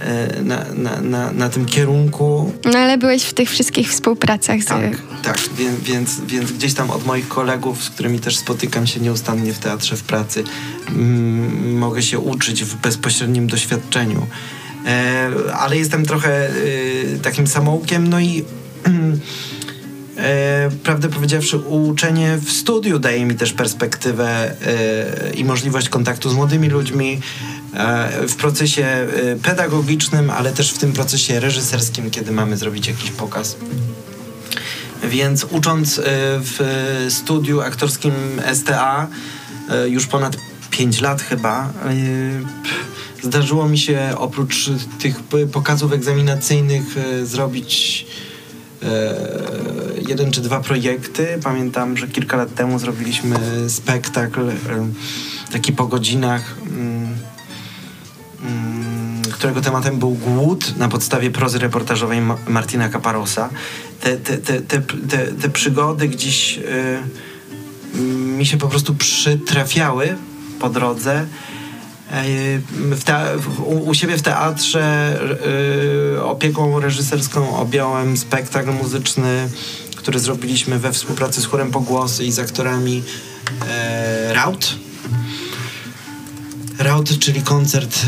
e, 0.00 0.42
na, 0.42 0.64
na, 0.74 1.00
na, 1.00 1.32
na, 1.32 1.48
tym 1.48 1.66
kierunku. 1.66 2.52
No 2.64 2.78
ale 2.78 2.98
byłeś 2.98 3.22
w 3.22 3.34
tych 3.34 3.50
wszystkich 3.50 3.90
współpracach. 3.90 4.62
Z... 4.62 4.66
Tak, 4.66 4.82
tak 5.22 5.38
więc, 5.56 5.80
więc, 5.80 6.20
więc 6.20 6.52
gdzieś 6.52 6.74
tam 6.74 6.90
od 6.90 7.06
moich 7.06 7.28
kolegów, 7.28 7.84
z 7.84 7.90
którymi 7.90 8.18
też 8.18 8.36
spotykam 8.36 8.86
się 8.86 9.00
nieustannie 9.00 9.52
w 9.52 9.58
teatrze, 9.58 9.96
w 9.96 10.02
pracy, 10.02 10.44
mm, 10.88 11.78
mogę 11.78 12.02
się 12.02 12.18
uczyć 12.18 12.64
w 12.64 12.76
bezpośrednim 12.76 13.46
doświadczeniu. 13.46 14.26
E, 14.86 15.30
ale 15.58 15.76
jestem 15.76 16.06
trochę 16.06 16.48
e, 16.48 16.52
takim 17.22 17.46
samoukiem, 17.46 18.08
no 18.08 18.20
i 18.20 18.44
E, 20.16 20.70
prawdę 20.82 21.08
powiedziawszy, 21.08 21.58
uczenie 21.58 22.38
w 22.44 22.52
studiu 22.52 22.98
daje 22.98 23.24
mi 23.24 23.34
też 23.34 23.52
perspektywę 23.52 24.54
e, 24.66 25.34
i 25.34 25.44
możliwość 25.44 25.88
kontaktu 25.88 26.30
z 26.30 26.34
młodymi 26.34 26.68
ludźmi 26.68 27.20
e, 27.74 28.28
w 28.28 28.36
procesie 28.36 28.84
e, 28.84 29.08
pedagogicznym, 29.42 30.30
ale 30.30 30.52
też 30.52 30.72
w 30.72 30.78
tym 30.78 30.92
procesie 30.92 31.40
reżyserskim, 31.40 32.10
kiedy 32.10 32.32
mamy 32.32 32.56
zrobić 32.56 32.86
jakiś 32.88 33.10
pokaz. 33.10 33.56
Więc 35.04 35.44
ucząc 35.44 35.98
e, 35.98 36.02
w 36.40 37.06
studiu 37.08 37.60
aktorskim 37.60 38.12
STA 38.54 39.08
e, 39.70 39.88
już 39.88 40.06
ponad 40.06 40.36
5 40.70 41.00
lat 41.00 41.22
chyba, 41.22 41.72
zdarzyło 43.22 43.68
mi 43.68 43.78
się 43.78 44.14
oprócz 44.16 44.70
tych 44.98 45.20
pokazów 45.52 45.92
egzaminacyjnych 45.92 46.82
zrobić 47.22 48.06
jeden 50.08 50.30
czy 50.30 50.40
dwa 50.40 50.60
projekty. 50.60 51.38
Pamiętam, 51.44 51.96
że 51.96 52.08
kilka 52.08 52.36
lat 52.36 52.54
temu 52.54 52.78
zrobiliśmy 52.78 53.36
spektakl 53.68 54.48
e, 54.48 54.54
taki 55.52 55.72
po 55.72 55.86
godzinach, 55.86 56.56
mm, 56.66 57.16
mm, 58.42 59.22
którego 59.32 59.60
tematem 59.60 59.98
był 59.98 60.10
głód 60.10 60.76
na 60.76 60.88
podstawie 60.88 61.30
prozy 61.30 61.58
reportażowej 61.58 62.20
Martina 62.48 62.88
Caparosa. 62.88 63.48
Te, 64.00 64.16
te, 64.16 64.38
te, 64.38 64.60
te, 64.60 64.80
te, 64.80 65.18
te 65.18 65.48
przygody 65.48 66.08
gdzieś 66.08 66.58
e, 66.58 68.02
mi 68.38 68.46
się 68.46 68.58
po 68.58 68.68
prostu 68.68 68.94
przytrafiały 68.94 70.16
po 70.58 70.70
drodze 70.70 71.26
te, 73.04 73.38
w, 73.38 73.62
u 73.88 73.94
siebie 73.94 74.16
w 74.16 74.22
teatrze 74.22 75.18
y, 76.16 76.22
opieką 76.22 76.80
reżyserską 76.80 77.56
objąłem 77.56 78.16
spektakl 78.16 78.70
muzyczny, 78.70 79.48
który 80.02 80.18
zrobiliśmy 80.18 80.78
we 80.78 80.92
współpracy 80.92 81.40
z 81.40 81.46
chórem 81.46 81.70
Pogłosy 81.70 82.24
i 82.24 82.32
z 82.32 82.38
aktorami 82.38 83.02
e, 83.68 84.34
Raut. 84.34 84.74
Raut, 86.78 87.18
czyli 87.18 87.42
koncert 87.42 87.98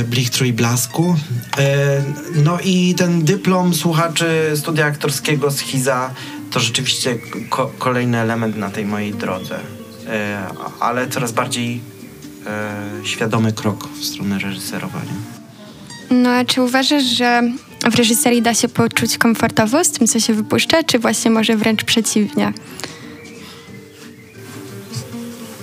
e, 0.00 0.04
Blichtru 0.04 0.46
i 0.46 0.52
Blasku. 0.52 1.16
E, 1.58 2.02
no 2.34 2.58
i 2.64 2.94
ten 2.94 3.24
dyplom 3.24 3.74
słuchaczy 3.74 4.52
studia 4.56 4.86
aktorskiego 4.86 5.50
z 5.50 5.58
Hiza 5.58 6.10
to 6.50 6.60
rzeczywiście 6.60 7.18
ko 7.50 7.70
kolejny 7.78 8.18
element 8.18 8.56
na 8.56 8.70
tej 8.70 8.84
mojej 8.84 9.14
drodze. 9.14 9.58
E, 10.06 10.46
ale 10.80 11.08
coraz 11.08 11.32
bardziej 11.32 11.80
e, 12.46 12.80
świadomy 13.04 13.52
krok 13.52 13.88
w 13.88 14.04
stronę 14.04 14.38
reżyserowania. 14.38 15.14
No 16.10 16.30
a 16.30 16.44
czy 16.44 16.62
uważasz, 16.62 17.04
że 17.04 17.42
w 17.90 17.94
reżyserii 17.94 18.42
da 18.42 18.54
się 18.54 18.68
poczuć 18.68 19.18
komfortowo 19.18 19.84
z 19.84 19.90
tym, 19.90 20.06
co 20.06 20.20
się 20.20 20.34
wypuszcza, 20.34 20.82
czy 20.82 20.98
właśnie 20.98 21.30
może 21.30 21.56
wręcz 21.56 21.84
przeciwnie? 21.84 22.52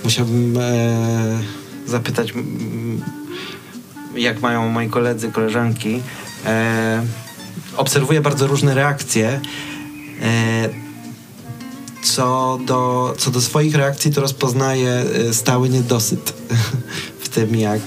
Musiałbym 0.03 0.57
e, 0.57 1.39
zapytać, 1.85 2.33
jak 4.15 4.41
mają 4.41 4.69
moi 4.69 4.89
koledzy, 4.89 5.31
koleżanki. 5.31 6.01
E, 6.45 7.05
obserwuję 7.77 8.21
bardzo 8.21 8.47
różne 8.47 8.75
reakcje. 8.75 9.41
E, 10.21 10.69
co 12.03 12.59
do, 12.65 13.13
co 13.17 13.31
do 13.31 13.41
swoich 13.41 13.75
reakcji, 13.75 14.11
to 14.11 14.21
rozpoznaję 14.21 14.89
e, 15.29 15.33
stały 15.33 15.69
niedosyt 15.69 16.33
w 17.23 17.29
tym, 17.29 17.55
jak 17.55 17.81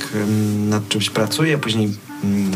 nad 0.57 0.89
czymś 0.89 1.11
pracuję. 1.11 1.59
Później 1.59 1.97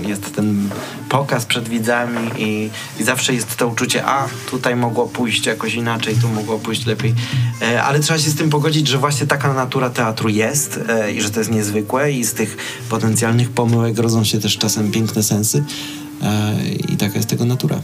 jest 0.06 0.34
ten 0.34 0.68
pokaz 1.08 1.46
przed 1.46 1.68
widzami 1.68 2.30
i, 2.38 2.70
i 3.00 3.04
zawsze 3.04 3.34
jest 3.34 3.56
to 3.56 3.68
uczucie, 3.68 4.06
a 4.06 4.28
tutaj 4.50 4.76
mogło 4.76 5.08
pójść 5.08 5.46
jakoś 5.46 5.74
inaczej, 5.74 6.14
tu 6.20 6.28
mogło 6.28 6.58
pójść 6.58 6.86
lepiej. 6.86 7.14
E, 7.62 7.82
ale 7.82 8.00
trzeba 8.00 8.18
się 8.18 8.30
z 8.30 8.34
tym 8.34 8.50
pogodzić, 8.50 8.88
że 8.88 8.98
właśnie 8.98 9.26
taka 9.26 9.52
natura 9.52 9.90
teatru 9.90 10.28
jest 10.28 10.80
e, 10.88 11.12
i 11.12 11.22
że 11.22 11.30
to 11.30 11.40
jest 11.40 11.50
niezwykłe 11.50 12.12
i 12.12 12.24
z 12.24 12.34
tych 12.34 12.56
potencjalnych 12.88 13.50
pomyłek 13.50 13.98
rodzą 13.98 14.24
się 14.24 14.40
też 14.40 14.58
czasem 14.58 14.90
piękne 14.90 15.22
sensy 15.22 15.64
i 16.88 16.96
taka 16.96 17.16
jest 17.16 17.28
tego 17.28 17.44
natura. 17.44 17.80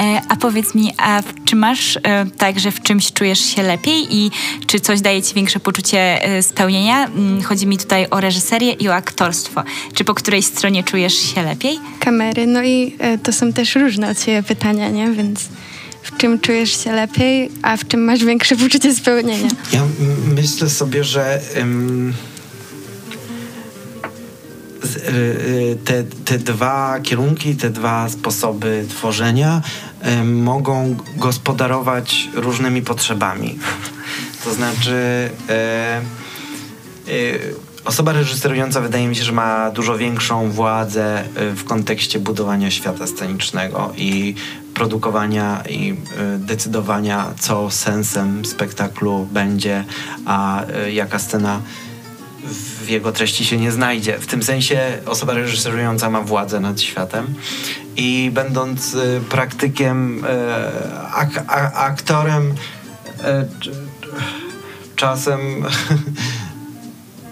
E, 0.00 0.22
a 0.28 0.36
powiedz 0.36 0.74
mi, 0.74 0.92
a 0.98 1.22
czy 1.44 1.56
masz 1.56 1.96
e, 1.96 2.26
tak, 2.38 2.60
że 2.60 2.70
w 2.70 2.82
czymś 2.82 3.12
czujesz 3.12 3.40
się 3.40 3.62
lepiej 3.62 4.16
i 4.16 4.30
czy 4.66 4.80
coś 4.80 5.00
daje 5.00 5.22
ci 5.22 5.34
większe 5.34 5.60
poczucie 5.60 6.24
e, 6.24 6.42
spełnienia? 6.42 7.06
Mm, 7.06 7.42
chodzi 7.42 7.66
mi 7.66 7.78
tutaj 7.78 8.06
o 8.10 8.20
reżyserię 8.20 8.72
i 8.72 8.88
o 8.88 8.94
aktorstwo. 8.94 9.62
Czy 9.94 10.04
po 10.04 10.14
której 10.14 10.42
stronie 10.42 10.84
czujesz 10.84 11.14
się 11.34 11.42
lepiej? 11.42 11.78
Kamery, 12.00 12.46
no 12.46 12.62
i 12.62 12.96
to 13.22 13.32
są 13.32 13.52
też 13.52 13.74
różne 13.74 14.10
od 14.10 14.20
siebie 14.20 14.42
pytania, 14.42 14.88
nie? 14.88 15.10
Więc 15.10 15.48
w 16.02 16.16
czym 16.16 16.40
czujesz 16.40 16.84
się 16.84 16.92
lepiej, 16.92 17.50
a 17.62 17.76
w 17.76 17.88
czym 17.88 18.04
masz 18.04 18.24
większe 18.24 18.56
poczucie 18.64 18.94
spełnienia? 18.94 19.48
Ja 19.72 19.82
myślę 20.34 20.70
sobie, 20.70 21.04
że... 21.04 21.40
Um 21.60 22.14
Y, 24.96 25.10
y, 25.10 25.76
te, 25.84 26.04
te 26.04 26.38
dwa 26.38 27.00
kierunki, 27.02 27.56
te 27.56 27.70
dwa 27.70 28.08
sposoby 28.08 28.84
tworzenia 28.88 29.62
y, 30.06 30.24
mogą 30.24 30.96
gospodarować 31.16 32.28
różnymi 32.34 32.82
potrzebami. 32.82 33.58
To 34.44 34.54
znaczy, 34.54 35.30
osoba 37.84 38.12
reżyserująca 38.12 38.80
wydaje 38.80 39.08
mi 39.08 39.16
się, 39.16 39.24
że 39.24 39.32
ma 39.32 39.70
dużo 39.70 39.98
większą 39.98 40.50
władzę 40.50 41.24
w 41.56 41.64
kontekście 41.64 42.18
budowania 42.18 42.70
świata 42.70 43.06
scenicznego 43.06 43.92
i 43.96 44.34
produkowania 44.74 45.62
i 45.68 45.96
decydowania, 46.38 47.26
co 47.40 47.70
sensem 47.70 48.44
spektaklu 48.44 49.28
będzie, 49.32 49.84
a 50.26 50.62
jaka 50.92 51.18
scena 51.18 51.60
w 52.44 52.88
jego 52.88 53.12
treści 53.12 53.44
się 53.44 53.56
nie 53.56 53.72
znajdzie. 53.72 54.18
W 54.18 54.26
tym 54.26 54.42
sensie 54.42 54.98
osoba 55.06 55.34
reżyserująca 55.34 56.10
ma 56.10 56.20
władzę 56.20 56.60
nad 56.60 56.80
światem 56.80 57.34
i 57.96 58.30
będąc 58.34 58.94
y, 58.94 59.20
praktykiem, 59.28 60.24
y, 60.24 60.28
ak 61.14 61.44
aktorem, 61.74 62.50
y, 62.50 62.54
czasem 64.96 65.40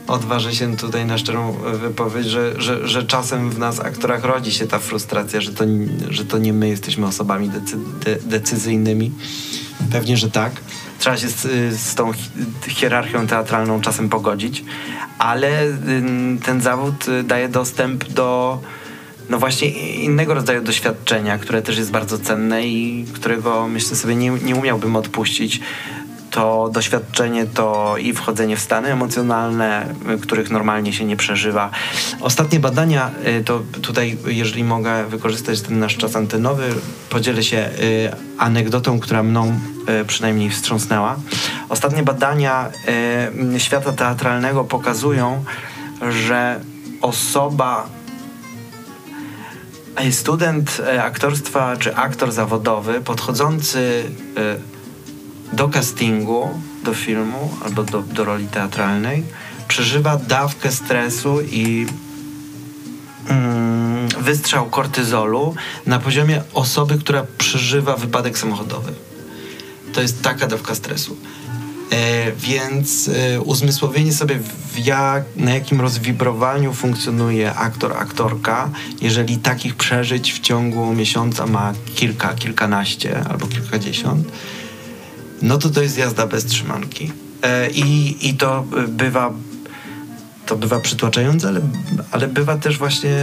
odważę 0.07 0.55
się 0.55 0.77
tutaj 0.77 1.07
na 1.07 1.19
szczerą 1.19 1.53
wypowiedź, 1.73 2.27
że, 2.27 2.63
że, 2.63 2.89
że 2.89 3.03
czasem 3.03 3.51
w 3.51 3.59
nas, 3.59 3.81
aktorach, 3.81 4.25
rodzi 4.25 4.53
się 4.53 4.67
ta 4.67 4.79
frustracja, 4.79 5.41
że 5.41 5.53
to, 5.53 5.65
że 6.11 6.25
to 6.25 6.39
nie 6.39 6.53
my 6.53 6.69
jesteśmy 6.69 7.07
osobami 7.07 7.49
decy 7.49 7.77
de 8.05 8.17
decyzyjnymi. 8.17 9.13
Pewnie, 9.93 10.17
że 10.17 10.31
tak 10.31 10.53
trzeba 10.99 11.17
się 11.17 11.29
z, 11.29 11.43
z 11.81 11.95
tą 11.95 12.13
hierarchią 12.69 13.27
teatralną 13.27 13.81
czasem 13.81 14.09
pogodzić, 14.09 14.65
ale 15.19 15.51
ten 16.45 16.61
zawód 16.61 17.09
y, 17.09 17.23
daje 17.23 17.49
dostęp 17.49 18.05
do 18.05 18.61
no 19.29 19.39
właśnie 19.39 19.69
innego 19.95 20.35
rodzaju 20.35 20.63
doświadczenia, 20.63 21.39
które 21.39 21.63
też 21.63 21.79
jest 21.79 21.91
bardzo 21.91 22.19
cenne 22.19 22.67
i 22.67 23.07
którego 23.15 23.69
myślę 23.69 23.97
sobie 23.97 24.17
nie, 24.17 24.31
nie 24.31 24.57
umiałbym 24.57 24.97
odpuścić 24.97 25.61
to 26.31 26.71
doświadczenie 26.73 27.47
to 27.47 27.97
i 27.97 28.13
wchodzenie 28.13 28.57
w 28.57 28.61
stany 28.61 28.89
emocjonalne, 28.93 29.95
których 30.23 30.51
normalnie 30.51 30.93
się 30.93 31.05
nie 31.05 31.17
przeżywa. 31.17 31.71
Ostatnie 32.21 32.61
badania, 32.61 33.11
y, 33.41 33.45
to 33.45 33.63
tutaj, 33.83 34.19
jeżeli 34.27 34.65
mogę 34.65 35.07
wykorzystać 35.07 35.61
ten 35.61 35.79
nasz 35.79 35.97
czas 35.97 36.17
antenowy, 36.17 36.75
podzielę 37.11 37.43
się 37.43 37.57
y, 37.57 38.13
anegdotą, 38.39 39.01
która 39.01 39.23
mną 39.23 39.61
y, 40.03 40.05
przynajmniej 40.05 40.51
wstrząsnęła. 40.51 41.17
Ostatnie 41.69 42.03
badania 42.03 42.71
świata 43.59 43.93
teatralnego 43.93 44.65
pokazują, 44.65 45.45
że 46.11 46.61
osoba 47.01 47.89
student 50.11 50.83
aktorstwa 51.03 51.77
czy 51.77 51.97
aktor 51.97 52.33
zawodowy 52.33 53.01
podchodzący 53.01 54.05
do 55.53 55.69
castingu, 55.69 56.49
do 56.85 56.95
filmu 56.95 57.51
albo 57.65 57.85
do, 57.85 58.03
do 58.03 58.25
roli 58.25 58.47
teatralnej 58.47 59.25
przeżywa 59.69 60.17
dawkę 60.17 60.73
stresu 60.73 61.41
i 61.41 61.87
mm, 63.29 64.09
wystrzał 64.09 64.67
kortyzolu 64.67 65.55
na 65.87 65.99
poziomie 65.99 66.43
osoby, 66.55 66.99
która 66.99 67.27
przeżywa 67.39 67.97
wypadek 67.97 68.39
samochodowy. 68.39 68.93
To 69.93 70.01
jest 70.01 70.23
taka 70.23 70.47
dawka 70.47 70.75
stresu. 70.75 71.17
E, 71.91 72.33
więc 72.33 73.09
e, 73.09 73.41
uzmysłowienie 73.41 74.13
sobie, 74.13 74.39
jak, 74.85 75.25
na 75.37 75.55
jakim 75.55 75.81
rozwibrowaniu 75.81 76.73
funkcjonuje 76.73 77.55
aktor, 77.55 77.93
aktorka, 77.97 78.71
jeżeli 79.01 79.39
takich 79.39 79.75
przeżyć 79.75 80.33
w 80.33 80.41
ciągu 80.41 80.95
miesiąca 80.95 81.47
ma 81.47 81.73
kilka, 81.95 82.35
kilkanaście 82.35 83.25
albo 83.31 83.47
kilkadziesiąt, 83.47 84.29
no 85.43 85.59
to 85.59 85.71
to 85.71 85.83
jest 85.83 85.99
jazda 85.99 86.27
bez 86.27 86.45
trzymanki. 86.45 87.13
E, 87.43 87.71
i, 87.71 88.17
I 88.29 88.35
to 88.35 88.65
bywa 88.89 89.33
to 90.47 90.57
bywa 90.57 90.81
przytłaczające, 90.81 91.49
ale, 91.49 91.61
ale 92.11 92.29
bywa 92.29 92.57
też 92.57 92.79
właśnie 92.79 93.17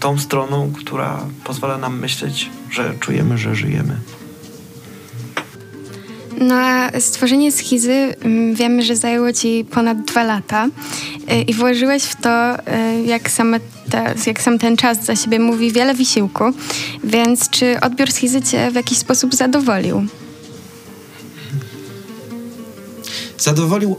tą 0.00 0.18
stroną, 0.18 0.72
która 0.72 1.20
pozwala 1.44 1.78
nam 1.78 1.98
myśleć, 1.98 2.50
że 2.70 2.94
czujemy, 3.00 3.38
że 3.38 3.54
żyjemy. 3.54 3.96
No 6.40 6.54
a 6.54 7.00
stworzenie 7.00 7.52
schizy 7.52 8.14
mm, 8.20 8.54
wiemy, 8.54 8.82
że 8.82 8.96
zajęło 8.96 9.32
ci 9.32 9.64
ponad 9.70 10.04
dwa 10.04 10.22
lata 10.22 10.68
e, 11.28 11.42
i 11.42 11.54
włożyłeś 11.54 12.02
w 12.02 12.16
to, 12.20 12.66
e, 12.66 13.02
jak, 13.02 13.30
same 13.30 13.60
te, 13.90 14.14
jak 14.26 14.42
sam 14.42 14.58
ten 14.58 14.76
czas 14.76 15.04
za 15.04 15.16
siebie 15.16 15.38
mówi, 15.38 15.72
wiele 15.72 15.94
wysiłku. 15.94 16.44
Więc 17.04 17.50
czy 17.50 17.80
odbiór 17.80 18.12
schizy 18.12 18.42
cię 18.42 18.70
w 18.70 18.74
jakiś 18.74 18.98
sposób 18.98 19.34
zadowolił? 19.34 20.06
Zadowolił, 23.42 23.96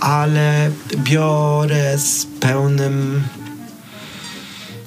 ale 0.00 0.70
biorę 0.96 1.98
z 1.98 2.26
pełnym 2.40 3.22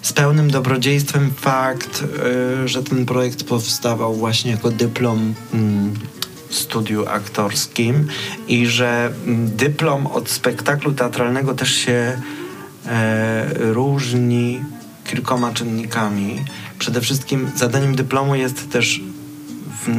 z 0.01 0.13
pełnym 0.13 0.51
dobrodziejstwem 0.51 1.31
fakt, 1.37 2.03
y, 2.63 2.67
że 2.67 2.83
ten 2.83 3.05
projekt 3.05 3.43
powstawał 3.43 4.15
właśnie 4.15 4.51
jako 4.51 4.69
dyplom 4.71 5.33
mm, 5.53 5.93
w 6.49 6.55
studiu 6.55 7.05
aktorskim 7.07 8.07
i 8.47 8.67
że 8.67 9.11
mm, 9.25 9.55
dyplom 9.55 10.07
od 10.07 10.29
spektaklu 10.29 10.93
teatralnego 10.93 11.53
też 11.53 11.75
się 11.75 12.21
e, 12.85 13.45
różni 13.53 14.61
kilkoma 15.05 15.53
czynnikami. 15.53 16.39
Przede 16.79 17.01
wszystkim 17.01 17.51
zadaniem 17.55 17.95
dyplomu 17.95 18.35
jest 18.35 18.71
też 18.71 19.01
w 19.83 19.89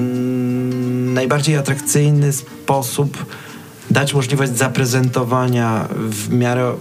najbardziej 1.15 1.57
atrakcyjny 1.57 2.33
sposób 2.33 3.27
dać 3.91 4.15
możliwość 4.15 4.57
zaprezentowania 4.57 5.89
w 5.95 6.33
miarę, 6.33 6.73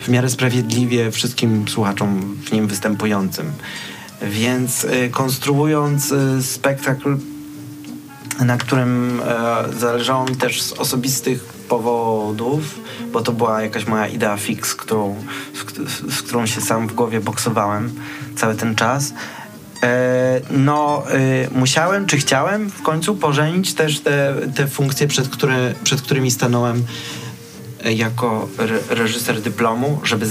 w 0.00 0.08
miarę 0.08 0.30
sprawiedliwie 0.30 1.10
wszystkim 1.10 1.68
słuchaczom 1.68 2.36
w 2.44 2.52
nim 2.52 2.66
występującym. 2.66 3.52
Więc 4.22 4.84
y, 4.84 5.10
konstruując 5.10 6.12
y, 6.12 6.42
spektakl, 6.42 7.16
na 8.44 8.56
którym 8.56 9.20
e, 9.20 9.78
zależało 9.78 10.24
mi 10.24 10.36
też 10.36 10.62
z 10.62 10.72
osobistych 10.72 11.44
powodów, 11.44 12.80
bo 13.12 13.20
to 13.20 13.32
była 13.32 13.62
jakaś 13.62 13.86
moja 13.86 14.06
idea 14.06 14.36
fix, 14.36 14.74
którą, 14.74 15.16
z, 15.86 16.14
z 16.14 16.22
którą 16.22 16.46
się 16.46 16.60
sam 16.60 16.88
w 16.88 16.94
głowie 16.94 17.20
boksowałem 17.20 17.92
cały 18.36 18.54
ten 18.54 18.74
czas. 18.74 19.12
E, 19.82 20.40
no, 20.50 21.04
e, 21.10 21.58
musiałem, 21.58 22.06
czy 22.06 22.16
chciałem 22.16 22.70
w 22.70 22.82
końcu 22.82 23.16
pożenić 23.16 23.74
też 23.74 24.00
te, 24.00 24.34
te 24.54 24.66
funkcje, 24.66 25.08
przed, 25.08 25.28
które, 25.28 25.74
przed 25.84 26.02
którymi 26.02 26.30
stanąłem 26.30 26.84
e, 27.84 27.92
jako 27.92 28.48
re, 28.58 28.78
reżyser 28.90 29.40
dyplomu, 29.40 30.00
żeby 30.04 30.26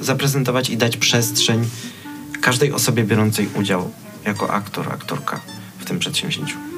zaprezentować 0.00 0.70
i 0.70 0.76
dać 0.76 0.96
przestrzeń 0.96 1.64
każdej 2.40 2.72
osobie 2.72 3.04
biorącej 3.04 3.48
udział 3.54 3.90
jako 4.24 4.50
aktor, 4.50 4.92
aktorka 4.92 5.40
w 5.78 5.84
tym 5.84 5.98
przedsięwzięciu. 5.98 6.69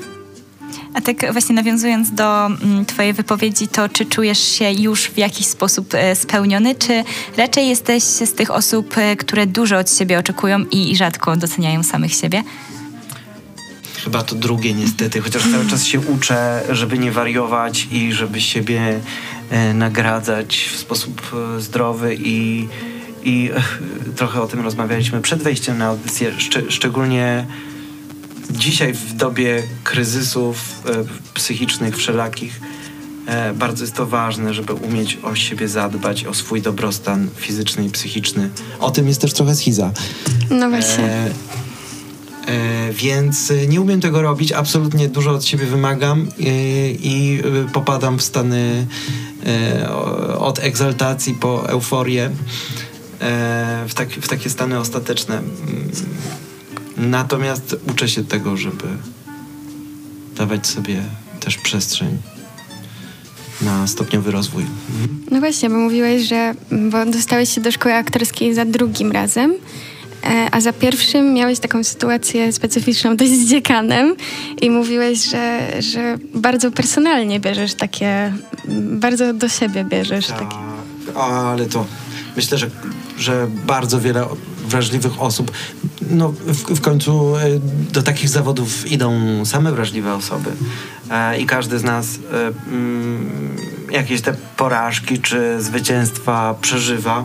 A 0.95 1.01
tak 1.01 1.33
właśnie 1.33 1.55
nawiązując 1.55 2.11
do 2.11 2.47
mm, 2.47 2.87
Twojej 2.87 3.13
wypowiedzi, 3.13 3.69
to 3.69 3.89
czy 3.89 4.07
czujesz 4.07 4.39
się 4.39 4.73
już 4.73 5.01
w 5.03 5.19
jakiś 5.19 5.47
sposób 5.47 5.95
e, 5.95 6.17
spełniony, 6.17 6.75
czy 6.75 7.05
raczej 7.37 7.69
jesteś 7.69 8.03
z 8.03 8.35
tych 8.35 8.51
osób, 8.51 8.99
e, 8.99 9.17
które 9.17 9.47
dużo 9.47 9.79
od 9.79 9.91
siebie 9.91 10.19
oczekują 10.19 10.65
i 10.71 10.97
rzadko 10.97 11.37
doceniają 11.37 11.83
samych 11.83 12.15
siebie? 12.15 12.43
Chyba 14.05 14.23
to 14.23 14.35
drugie 14.35 14.75
niestety, 14.75 15.21
chociaż 15.21 15.43
cały 15.53 15.67
czas 15.67 15.85
się 15.85 16.01
uczę, 16.01 16.63
żeby 16.71 16.99
nie 16.99 17.13
wariować 17.13 17.89
i 17.91 18.13
żeby 18.13 18.41
siebie 18.41 19.01
e, 19.51 19.75
nagradzać 19.75 20.71
w 20.73 20.77
sposób 20.77 21.23
zdrowy 21.59 22.17
i, 22.21 22.69
i 23.25 23.51
trochę 24.17 24.43
o 24.43 24.47
tym 24.47 24.61
rozmawialiśmy 24.61 25.21
przed 25.21 25.43
wejściem 25.43 25.79
na 25.79 25.87
audycję, 25.87 26.33
szcz 26.39 26.59
szczególnie 26.69 27.47
dzisiaj 28.51 28.93
w 28.93 29.15
dobie 29.15 29.63
kryzysów 29.85 30.83
e, 30.87 31.05
psychicznych 31.35 31.97
wszelakich 31.97 32.61
e, 33.27 33.55
bardzo 33.55 33.85
jest 33.85 33.97
to 33.97 34.07
ważne, 34.07 34.55
żeby 34.55 34.73
umieć 34.73 35.19
o 35.23 35.35
siebie 35.35 35.69
zadbać, 35.69 36.25
o 36.25 36.35
swój 36.35 36.63
dobrostan 36.63 37.29
fizyczny 37.37 37.85
i 37.85 37.91
psychiczny. 37.91 38.51
O 38.81 38.91
tym 38.91 39.09
jest 39.09 39.21
też 39.21 39.33
trochę 39.33 39.55
schiza. 39.55 39.93
No 40.51 40.71
właśnie. 40.71 41.05
E, 41.05 41.31
e, 42.47 42.93
więc 42.93 43.53
nie 43.69 43.81
umiem 43.81 44.01
tego 44.01 44.23
robić, 44.23 44.53
absolutnie 44.53 45.09
dużo 45.09 45.31
od 45.31 45.45
siebie 45.45 45.67
wymagam 45.67 46.27
i, 46.39 46.99
i 47.03 47.43
popadam 47.73 48.19
w 48.19 48.23
stany 48.23 48.87
e, 49.47 49.91
od 50.39 50.59
egzaltacji 50.59 51.35
po 51.35 51.69
euforię, 51.69 52.31
e, 53.21 53.85
w, 53.89 53.95
tak, 53.95 54.11
w 54.11 54.29
takie 54.29 54.51
stany 54.51 54.79
ostateczne 54.79 55.43
Natomiast 56.97 57.77
uczę 57.91 58.09
się 58.09 58.25
tego, 58.25 58.57
żeby 58.57 58.85
dawać 60.37 60.67
sobie 60.67 61.03
też 61.41 61.59
przestrzeń 61.59 62.19
na 63.63 63.87
stopniowy 63.87 64.31
rozwój. 64.31 64.65
No 65.31 65.41
właśnie, 65.41 65.71
bo 65.71 65.77
mówiłeś, 65.77 66.23
że 66.23 66.55
bo 66.91 67.07
dostałeś 67.07 67.55
się 67.55 67.61
do 67.61 67.73
szkoły 67.73 67.95
aktorskiej 67.95 68.55
za 68.55 68.65
drugim 68.65 69.13
razem, 69.13 69.55
e, 70.25 70.49
a 70.53 70.61
za 70.61 70.73
pierwszym 70.73 71.35
miałeś 71.35 71.59
taką 71.59 71.85
sytuację 71.85 72.53
specyficzną 72.53 73.17
dość 73.17 73.33
z 73.33 73.49
dziekanem 73.49 74.17
i 74.61 74.71
mówiłeś, 74.71 75.31
że, 75.31 75.73
że 75.79 76.19
bardzo 76.35 76.71
personalnie 76.71 77.41
bierzesz 77.41 77.75
takie, 77.75 78.33
bardzo 78.79 79.35
do 79.35 79.49
siebie 79.49 79.85
bierzesz 79.85 80.27
tak, 80.27 80.39
takie. 80.39 80.57
Ale 81.15 81.67
to 81.67 81.87
myślę, 82.37 82.59
że, 82.59 82.71
że 83.19 83.49
bardzo 83.67 84.01
wiele 84.01 84.27
wrażliwych 84.73 85.23
osób. 85.23 85.53
No, 86.11 86.29
w, 86.29 86.77
w 86.77 86.81
końcu 86.81 87.37
e, 87.37 87.41
do 87.93 88.03
takich 88.03 88.29
zawodów 88.29 88.93
idą 88.93 89.13
same 89.45 89.73
wrażliwe 89.73 90.15
osoby 90.15 90.51
e, 91.11 91.39
i 91.39 91.47
każdy 91.47 91.79
z 91.79 91.85
nas 91.85 92.07
e, 92.07 92.53
mm, 92.69 93.57
jakieś 93.91 94.21
te 94.21 94.35
porażki 94.57 95.19
czy 95.19 95.63
zwycięstwa 95.63 96.55
przeżywa. 96.61 97.25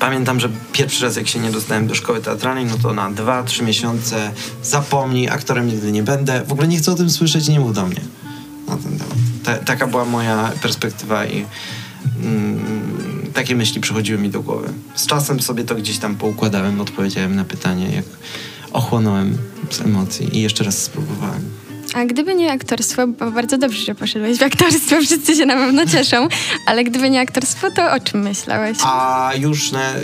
Pamiętam, 0.00 0.40
że 0.40 0.48
pierwszy 0.72 1.04
raz 1.04 1.16
jak 1.16 1.28
się 1.28 1.38
nie 1.38 1.50
dostałem 1.50 1.86
do 1.86 1.94
szkoły 1.94 2.20
teatralnej, 2.20 2.64
no 2.64 2.78
to 2.82 2.94
na 2.94 3.10
dwa, 3.10 3.42
trzy 3.42 3.62
miesiące 3.62 4.30
zapomnij, 4.62 5.28
aktorem 5.28 5.66
nigdy 5.66 5.92
nie 5.92 6.02
będę. 6.02 6.44
W 6.44 6.52
ogóle 6.52 6.68
nie 6.68 6.78
chcę 6.78 6.92
o 6.92 6.94
tym 6.94 7.10
słyszeć, 7.10 7.48
nie 7.48 7.60
mów 7.60 7.74
do 7.74 7.86
mnie 7.86 8.00
na 8.68 8.76
ten 8.76 8.98
temat. 8.98 9.14
Ta, 9.44 9.54
taka 9.54 9.86
była 9.86 10.04
moja 10.04 10.52
perspektywa 10.62 11.26
i 11.26 11.46
mm, 12.22 12.79
takie 13.34 13.56
myśli 13.56 13.80
przychodziły 13.80 14.18
mi 14.18 14.30
do 14.30 14.40
głowy. 14.42 14.68
Z 14.94 15.06
czasem 15.06 15.40
sobie 15.40 15.64
to 15.64 15.74
gdzieś 15.74 15.98
tam 15.98 16.16
poukładałem, 16.16 16.80
odpowiedziałem 16.80 17.36
na 17.36 17.44
pytanie, 17.44 17.90
jak 17.94 18.04
ochłonąłem 18.72 19.38
z 19.70 19.80
emocji 19.80 20.36
i 20.36 20.42
jeszcze 20.42 20.64
raz 20.64 20.78
spróbowałem. 20.78 21.60
A 21.94 22.04
gdyby 22.04 22.34
nie 22.34 22.52
aktorstwo, 22.52 23.06
bo 23.06 23.30
bardzo 23.30 23.58
dobrze, 23.58 23.84
że 23.84 23.94
poszedłeś 23.94 24.38
w 24.38 24.42
aktorstwo, 24.42 24.96
wszyscy 25.06 25.36
się 25.36 25.46
na 25.46 25.54
pewno 25.54 25.86
cieszą, 25.86 26.28
ale 26.66 26.84
gdyby 26.84 27.10
nie 27.10 27.20
aktorstwo, 27.20 27.70
to 27.70 27.92
o 27.92 28.00
czym 28.00 28.20
myślałeś? 28.20 28.78
A 28.82 29.30
już 29.38 29.72
ne, 29.72 29.94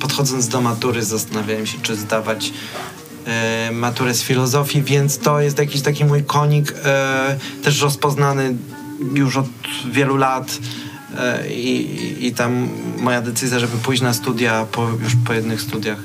podchodząc 0.00 0.48
do 0.48 0.60
matury 0.60 1.04
zastanawiałem 1.04 1.66
się, 1.66 1.78
czy 1.82 1.96
zdawać 1.96 2.52
e, 3.26 3.70
maturę 3.72 4.14
z 4.14 4.22
filozofii, 4.22 4.82
więc 4.82 5.18
to 5.18 5.40
jest 5.40 5.58
jakiś 5.58 5.82
taki 5.82 6.04
mój 6.04 6.24
konik, 6.24 6.74
e, 6.84 7.36
też 7.62 7.80
rozpoznany 7.80 8.56
już 9.14 9.36
od 9.36 9.46
wielu 9.92 10.16
lat 10.16 10.58
E, 11.18 11.52
I, 11.54 12.26
I 12.26 12.32
tam 12.32 12.68
moja 12.98 13.22
decyzja, 13.22 13.58
żeby 13.58 13.76
pójść 13.78 14.02
na 14.02 14.12
studia, 14.12 14.66
po, 14.72 14.88
już 15.02 15.16
po 15.26 15.32
jednych 15.32 15.60
studiach, 15.60 15.98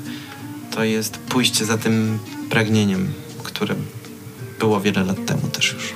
to 0.70 0.84
jest 0.84 1.18
pójście 1.18 1.64
za 1.64 1.78
tym 1.78 2.18
pragnieniem, 2.50 3.08
które 3.42 3.74
było 4.58 4.80
wiele 4.80 5.04
lat 5.04 5.26
temu 5.26 5.48
też 5.48 5.72
już. 5.72 5.92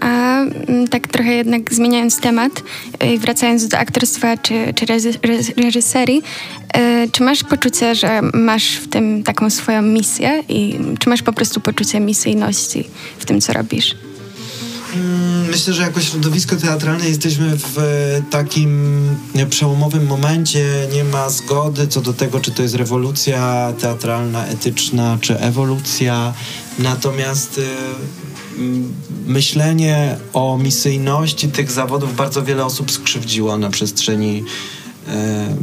A 0.00 0.40
mm, 0.42 0.88
tak 0.88 1.08
trochę 1.08 1.34
jednak 1.34 1.74
zmieniając 1.74 2.20
temat 2.20 2.62
i 3.14 3.18
wracając 3.18 3.68
do 3.68 3.78
aktorstwa 3.78 4.36
czy, 4.36 4.74
czy 4.74 4.86
reżyserii, 5.56 6.22
e, 6.74 7.08
czy 7.08 7.22
masz 7.22 7.44
poczucie, 7.44 7.94
że 7.94 8.20
masz 8.34 8.76
w 8.76 8.88
tym 8.88 9.22
taką 9.22 9.50
swoją 9.50 9.82
misję 9.82 10.42
i 10.48 10.78
czy 10.98 11.08
masz 11.08 11.22
po 11.22 11.32
prostu 11.32 11.60
poczucie 11.60 12.00
misyjności 12.00 12.84
w 13.18 13.24
tym, 13.24 13.40
co 13.40 13.52
robisz? 13.52 13.94
Mm, 14.94 15.46
myślę, 15.50 15.74
że 15.74 15.82
jako 15.82 16.00
środowisko 16.00 16.56
teatralne 16.56 17.08
jesteśmy 17.08 17.56
w 17.56 17.78
e, 17.78 18.22
takim 18.30 18.92
przełomowym 19.50 20.06
momencie. 20.06 20.88
Nie 20.92 21.04
ma 21.04 21.30
zgody 21.30 21.88
co 21.88 22.00
do 22.00 22.12
tego, 22.12 22.40
czy 22.40 22.50
to 22.50 22.62
jest 22.62 22.74
rewolucja 22.74 23.72
teatralna, 23.80 24.46
etyczna, 24.46 25.18
czy 25.20 25.38
ewolucja. 25.38 26.34
Natomiast 26.78 27.58
e, 27.58 27.62
myślenie 29.26 30.16
o 30.32 30.58
misyjności 30.58 31.48
tych 31.48 31.70
zawodów 31.70 32.16
bardzo 32.16 32.42
wiele 32.42 32.64
osób 32.64 32.90
skrzywdziło 32.90 33.58
na 33.58 33.70
przestrzeni 33.70 34.44
e, 35.08 35.56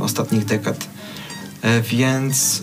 ostatnich 0.00 0.44
dekad. 0.44 0.86
Więc. 1.90 2.62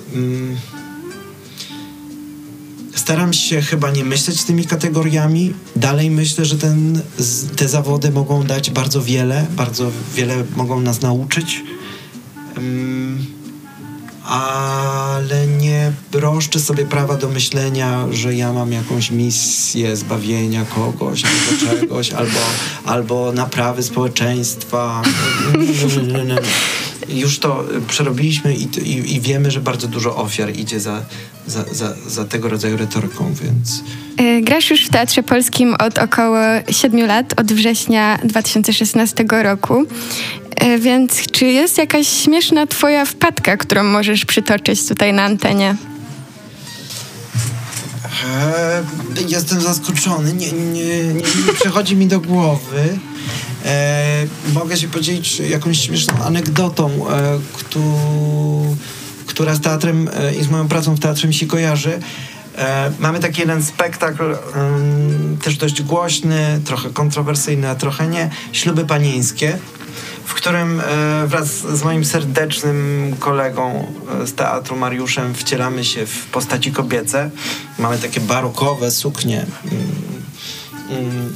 Staram 3.02 3.34
się 3.34 3.62
chyba 3.62 3.92
nie 3.92 4.04
myśleć 4.06 4.44
tymi 4.44 4.66
kategoriami. 4.66 5.54
Dalej 5.76 6.12
myślę, 6.12 6.46
że 6.46 6.58
ten, 6.58 7.02
te 7.56 7.68
zawody 7.68 8.12
mogą 8.12 8.44
dać 8.44 8.70
bardzo 8.70 9.02
wiele, 9.02 9.46
bardzo 9.52 9.92
wiele 10.16 10.44
mogą 10.56 10.80
nas 10.80 11.02
nauczyć. 11.02 11.64
Um, 12.56 13.26
ale 14.24 15.48
nie 15.48 15.92
broszczę 16.12 16.60
sobie 16.60 16.86
prawa 16.86 17.18
do 17.18 17.30
myślenia, 17.30 18.08
że 18.12 18.36
ja 18.36 18.54
mam 18.54 18.72
jakąś 18.72 19.12
misję 19.12 19.96
zbawienia 19.96 20.66
kogoś 20.66 21.24
albo 21.26 21.72
czegoś, 21.72 22.12
albo, 22.12 22.40
albo 22.86 23.32
naprawy 23.32 23.84
społeczeństwa. 23.84 25.02
Już 27.14 27.40
to 27.40 27.64
przerobiliśmy 27.88 28.56
i, 28.56 28.64
i, 28.64 29.16
i 29.16 29.22
wiemy, 29.22 29.52
że 29.52 29.62
bardzo 29.62 29.88
dużo 29.88 30.16
ofiar 30.16 30.56
idzie 30.56 30.80
za, 30.80 31.02
za, 31.48 31.64
za, 31.72 31.96
za 32.08 32.26
tego 32.26 32.50
rodzaju 32.50 32.78
retoryką, 32.78 33.34
więc... 33.34 33.84
E, 34.18 34.42
grasz 34.42 34.70
już 34.70 34.86
w 34.86 34.90
Teatrze 34.90 35.24
Polskim 35.24 35.76
od 35.80 35.98
około 35.98 36.38
7 36.70 37.08
lat, 37.08 37.40
od 37.40 37.54
września 37.54 38.20
2016 38.24 39.26
roku. 39.30 39.86
E, 40.56 40.80
więc 40.80 41.32
czy 41.32 41.46
jest 41.46 41.78
jakaś 41.78 42.08
śmieszna 42.08 42.68
twoja 42.68 43.06
wpadka, 43.06 43.58
którą 43.58 43.84
możesz 43.84 44.26
przytoczyć 44.26 44.88
tutaj 44.88 45.14
na 45.14 45.24
antenie? 45.24 45.76
E, 48.26 48.84
jestem 49.28 49.62
zaskoczony. 49.62 50.34
Nie, 50.34 50.52
nie, 50.52 50.72
nie, 50.72 51.14
nie 51.14 51.54
przychodzi 51.54 51.96
mi 51.96 52.08
do 52.08 52.20
głowy. 52.20 53.00
E, 53.66 54.28
mogę 54.54 54.78
się 54.78 54.88
podzielić 54.88 55.40
jakąś 55.40 55.80
śmieszną 55.80 56.14
anegdotą, 56.24 57.10
e, 57.10 57.40
która 59.28 59.56
z 59.56 59.62
teatrem 59.62 60.10
e, 60.14 60.36
i 60.36 60.44
z 60.44 60.50
moją 60.50 60.68
pracą 60.68 60.96
w 60.96 61.00
teatrze 61.00 61.28
mi 61.28 61.34
się 61.34 61.48
kojarzy. 61.48 62.00
E, 62.58 62.92
mamy 63.00 63.20
taki 63.20 63.40
jeden 63.40 63.64
spektakl, 63.64 64.38
też 65.44 65.58
dość 65.58 65.82
głośny, 65.82 66.62
trochę 66.66 66.90
kontrowersyjny, 66.90 67.70
a 67.70 67.76
trochę 67.76 68.08
nie. 68.08 68.30
Śluby 68.52 68.86
panieńskie, 68.86 69.58
w 70.26 70.34
którym 70.34 70.80
e, 70.80 70.84
wraz 71.28 71.48
z 71.48 71.84
moim 71.84 72.06
serdecznym 72.06 73.16
kolegą 73.20 73.88
e, 74.22 74.28
z 74.28 74.34
teatru 74.34 74.76
Mariuszem 74.76 75.34
wcielamy 75.34 75.86
się 75.86 76.06
w 76.06 76.26
postaci 76.26 76.72
kobiece. 76.72 77.30
Mamy 77.80 77.98
takie 77.98 78.20
barokowe 78.20 78.92
suknie, 78.92 79.46
mm, 79.72 79.86
mm, 80.90 81.34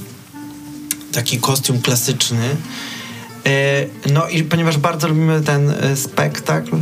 taki 1.16 1.40
kostium 1.40 1.82
klasyczny. 1.82 2.56
No 4.14 4.28
i 4.28 4.44
ponieważ 4.44 4.78
bardzo 4.78 5.08
lubimy 5.08 5.42
ten 5.42 5.74
spektakl, 5.96 6.78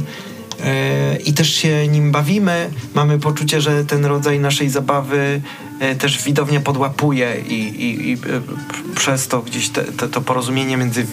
i 1.25 1.33
też 1.33 1.55
się 1.55 1.87
nim 1.87 2.11
bawimy. 2.11 2.69
Mamy 2.93 3.19
poczucie, 3.19 3.61
że 3.61 3.85
ten 3.85 4.05
rodzaj 4.05 4.39
naszej 4.39 4.69
zabawy 4.69 5.41
e, 5.79 5.95
też 5.95 6.23
widownia 6.23 6.61
podłapuje 6.61 7.35
i, 7.47 7.53
i, 7.53 8.09
i 8.09 8.13
e, 8.13 8.17
przez 8.95 9.27
to 9.27 9.41
gdzieś 9.41 9.69
te, 9.69 9.83
te, 9.83 10.07
to 10.07 10.21
porozumienie 10.21 10.77
między 10.77 11.05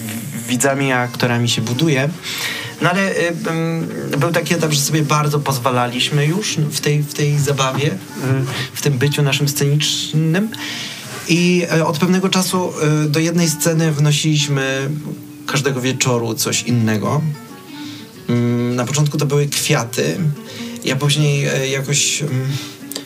widzami 0.49 0.93
a 0.93 1.01
aktorami 1.01 1.49
się 1.49 1.62
buduje. 1.62 2.09
No 2.83 2.91
ale 2.91 3.14
był 4.18 4.33
taki 4.33 4.55
etap, 4.55 4.73
że 4.73 4.81
sobie 4.81 5.03
bardzo 5.03 5.39
pozwalaliśmy 5.39 6.27
już 6.27 6.57
w 6.57 6.81
tej, 6.81 7.03
w 7.03 7.14
tej 7.14 7.39
zabawie, 7.39 7.91
w 8.73 8.83
tym 8.83 8.99
byciu 8.99 9.23
naszym 9.23 9.49
scenicznym. 9.49 10.49
I 11.31 11.66
od 11.87 11.99
pewnego 11.99 12.28
czasu 12.28 12.72
do 13.09 13.20
jednej 13.20 13.49
sceny 13.49 13.93
wnosiliśmy 13.93 14.91
każdego 15.47 15.81
wieczoru 15.81 16.35
coś 16.35 16.62
innego. 16.62 17.22
Mm, 18.28 18.76
na 18.76 18.85
początku 18.85 19.18
to 19.18 19.26
były 19.26 19.47
kwiaty. 19.47 20.18
Ja 20.85 20.97
później 20.97 21.47
e, 21.47 21.68
jakoś 21.68 22.22
mm, 22.22 22.47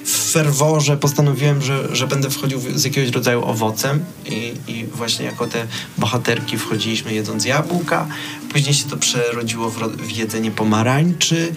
w 0.04 0.32
ferworze 0.32 0.96
postanowiłem, 0.96 1.62
że, 1.62 1.96
że 1.96 2.06
będę 2.06 2.30
wchodził 2.30 2.60
z 2.74 2.84
jakiegoś 2.84 3.10
rodzaju 3.10 3.44
owocem 3.44 4.04
i, 4.26 4.52
i 4.68 4.86
właśnie 4.86 5.24
jako 5.24 5.46
te 5.46 5.66
bohaterki 5.98 6.58
wchodziliśmy 6.58 7.14
jedząc 7.14 7.44
jabłka. 7.44 8.06
Później 8.52 8.74
się 8.74 8.84
to 8.84 8.96
przerodziło 8.96 9.70
w, 9.70 9.96
w 9.96 10.10
jedzenie 10.10 10.50
pomarańczy 10.50 11.52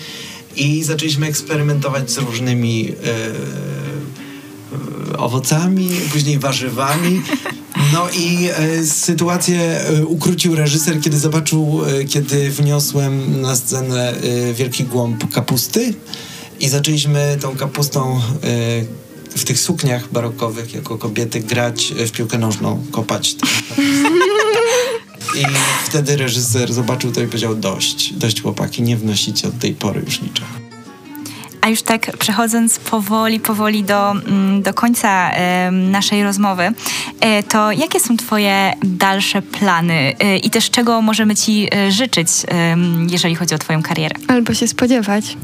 i 0.55 0.84
zaczęliśmy 0.84 1.28
eksperymentować 1.28 2.11
z 2.11 2.18
różnymi 2.18 2.91
e, 2.91 3.09
e 3.09 3.96
owocami, 5.18 5.89
później 6.14 6.39
warzywami. 6.39 7.22
No 7.93 8.10
i 8.10 8.49
e, 8.49 8.86
sytuację 8.86 9.60
e, 9.60 10.05
ukrócił 10.05 10.55
reżyser, 10.55 11.01
kiedy 11.01 11.20
zobaczył, 11.20 11.82
e, 11.86 12.05
kiedy 12.05 12.49
wniosłem 12.49 13.41
na 13.41 13.55
scenę 13.55 14.10
e, 14.10 14.53
wielki 14.53 14.84
głąb 14.84 15.34
kapusty 15.34 15.93
i 16.60 16.70
zaczęliśmy 16.70 17.38
tą 17.41 17.55
kapustą 17.55 18.16
e, 18.16 18.20
w 19.38 19.43
tych 19.43 19.60
sukniach 19.60 20.12
barokowych 20.12 20.74
jako 20.74 20.97
kobiety 20.97 21.39
grać 21.39 21.93
w 22.08 22.12
piłkę 22.12 22.38
nożną, 22.38 22.84
kopać. 22.91 23.36
I 25.36 25.45
wtedy 25.86 26.18
reżyser 26.18 26.74
zobaczył 26.74 27.12
to 27.12 27.22
i 27.22 27.28
powiedział 27.28 27.55
dość, 27.55 28.14
dość 28.14 28.41
chłopaki, 28.41 28.82
nie 28.82 28.97
wnosicie 28.97 29.47
od 29.47 29.60
tej 29.60 29.74
pory 29.74 30.01
już 30.05 30.22
niczego. 30.22 30.66
A 31.68 31.70
już 31.70 31.82
tak 31.82 32.18
przechodząc 32.18 32.80
powoli, 32.80 33.39
powoli 33.39 33.84
do, 33.84 34.11
mm, 34.11 34.61
do 34.61 34.74
końca 34.74 35.32
naszej 35.72 36.24
rozmowy, 36.24 36.72
e, 37.20 37.43
to 37.43 37.72
jakie 37.72 37.99
są 37.99 38.18
Twoje 38.18 38.74
dalsze 38.84 39.41
plany 39.41 40.15
e, 40.20 40.38
i 40.38 40.49
też 40.49 40.70
czego 40.70 41.01
możemy 41.01 41.36
Ci 41.36 41.68
e, 41.76 41.91
życzyć, 41.91 42.28
jeżeli 43.09 43.36
chodzi 43.36 43.55
o 43.55 43.57
Twoją 43.57 43.84
karierę? 43.84 44.15
Albo 44.28 44.53
się 44.53 44.68
spodziewać. 44.68 45.38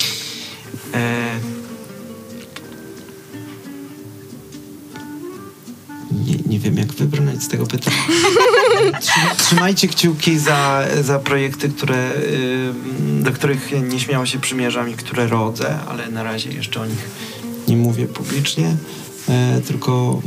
wiem, 6.65 6.79
jak 6.79 6.93
wybrnąć 6.93 7.43
z 7.43 7.49
tego 7.49 7.67
pytania. 7.67 7.97
Trzymajcie 9.39 9.89
kciuki 9.89 10.39
za, 10.39 10.85
za 11.03 11.19
projekty, 11.19 11.69
które, 11.69 12.13
do 13.21 13.33
których 13.33 13.73
nieśmiało 13.91 14.27
się 14.27 14.41
przymierzam 14.41 14.91
i 14.91 14.95
które 14.95 15.27
rodzę, 15.27 15.79
ale 15.89 16.11
na 16.11 16.23
razie 16.23 16.51
jeszcze 16.51 16.81
o 16.81 16.87
nich 16.87 17.09
nie 17.69 17.77
mówię 17.77 18.07
publicznie, 18.07 18.77
e, 19.29 19.61
tylko 19.61 20.23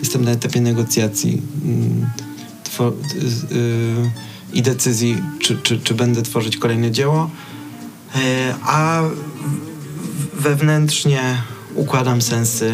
jestem 0.00 0.24
na 0.24 0.30
etapie 0.30 0.60
negocjacji 0.60 1.42
e, 2.80 2.92
i 4.52 4.62
decyzji, 4.62 5.16
czy, 5.38 5.56
czy, 5.62 5.80
czy 5.80 5.94
będę 5.94 6.22
tworzyć 6.22 6.56
kolejne 6.56 6.90
dzieło, 6.90 7.30
e, 8.14 8.54
a 8.62 9.02
wewnętrznie 10.34 11.42
układam 11.74 12.22
sensy 12.22 12.72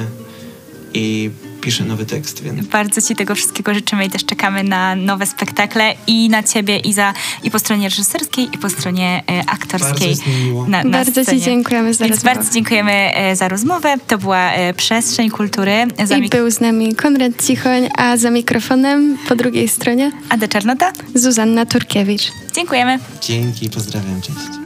i 0.94 1.30
piszę 1.64 1.84
nowy 1.84 2.06
tekst. 2.06 2.42
Więc... 2.42 2.66
Bardzo 2.66 3.02
Ci 3.02 3.16
tego 3.16 3.34
wszystkiego 3.34 3.74
życzymy 3.74 4.04
i 4.04 4.10
też 4.10 4.24
czekamy 4.24 4.64
na 4.64 4.96
nowe 4.96 5.26
spektakle 5.26 5.94
i 6.06 6.28
na 6.28 6.42
Ciebie 6.42 6.78
i, 6.78 6.92
za, 6.92 7.12
i 7.42 7.50
po 7.50 7.58
stronie 7.58 7.88
reżyserskiej 7.88 8.48
i 8.52 8.58
po 8.58 8.70
stronie 8.70 9.22
e, 9.30 9.50
aktorskiej. 9.50 10.16
Bardzo, 10.16 10.30
miło. 10.44 10.66
Na, 10.68 10.84
na 10.84 10.90
bardzo 10.90 11.24
Ci 11.24 11.40
dziękujemy 11.40 11.94
za 11.94 12.04
więc 12.04 12.16
rozmowę. 12.16 12.34
Bardzo 12.34 12.54
dziękujemy 12.54 12.92
e, 12.92 13.36
za 13.36 13.48
rozmowę. 13.48 13.94
To 14.06 14.18
była 14.18 14.52
e, 14.52 14.74
Przestrzeń 14.74 15.30
Kultury. 15.30 15.86
Za 16.04 16.16
I 16.16 16.28
był 16.28 16.50
z 16.50 16.60
nami 16.60 16.94
Konrad 16.94 17.46
Cichoń, 17.46 17.88
a 17.96 18.16
za 18.16 18.30
mikrofonem 18.30 19.18
po 19.28 19.36
drugiej 19.36 19.68
stronie 19.68 20.12
Ada 20.28 20.48
Czarnota. 20.48 20.92
Zuzanna 21.14 21.66
Turkiewicz. 21.66 22.32
Dziękujemy. 22.54 22.98
Dzięki, 23.20 23.70
pozdrawiam, 23.70 24.20
cześć. 24.20 24.63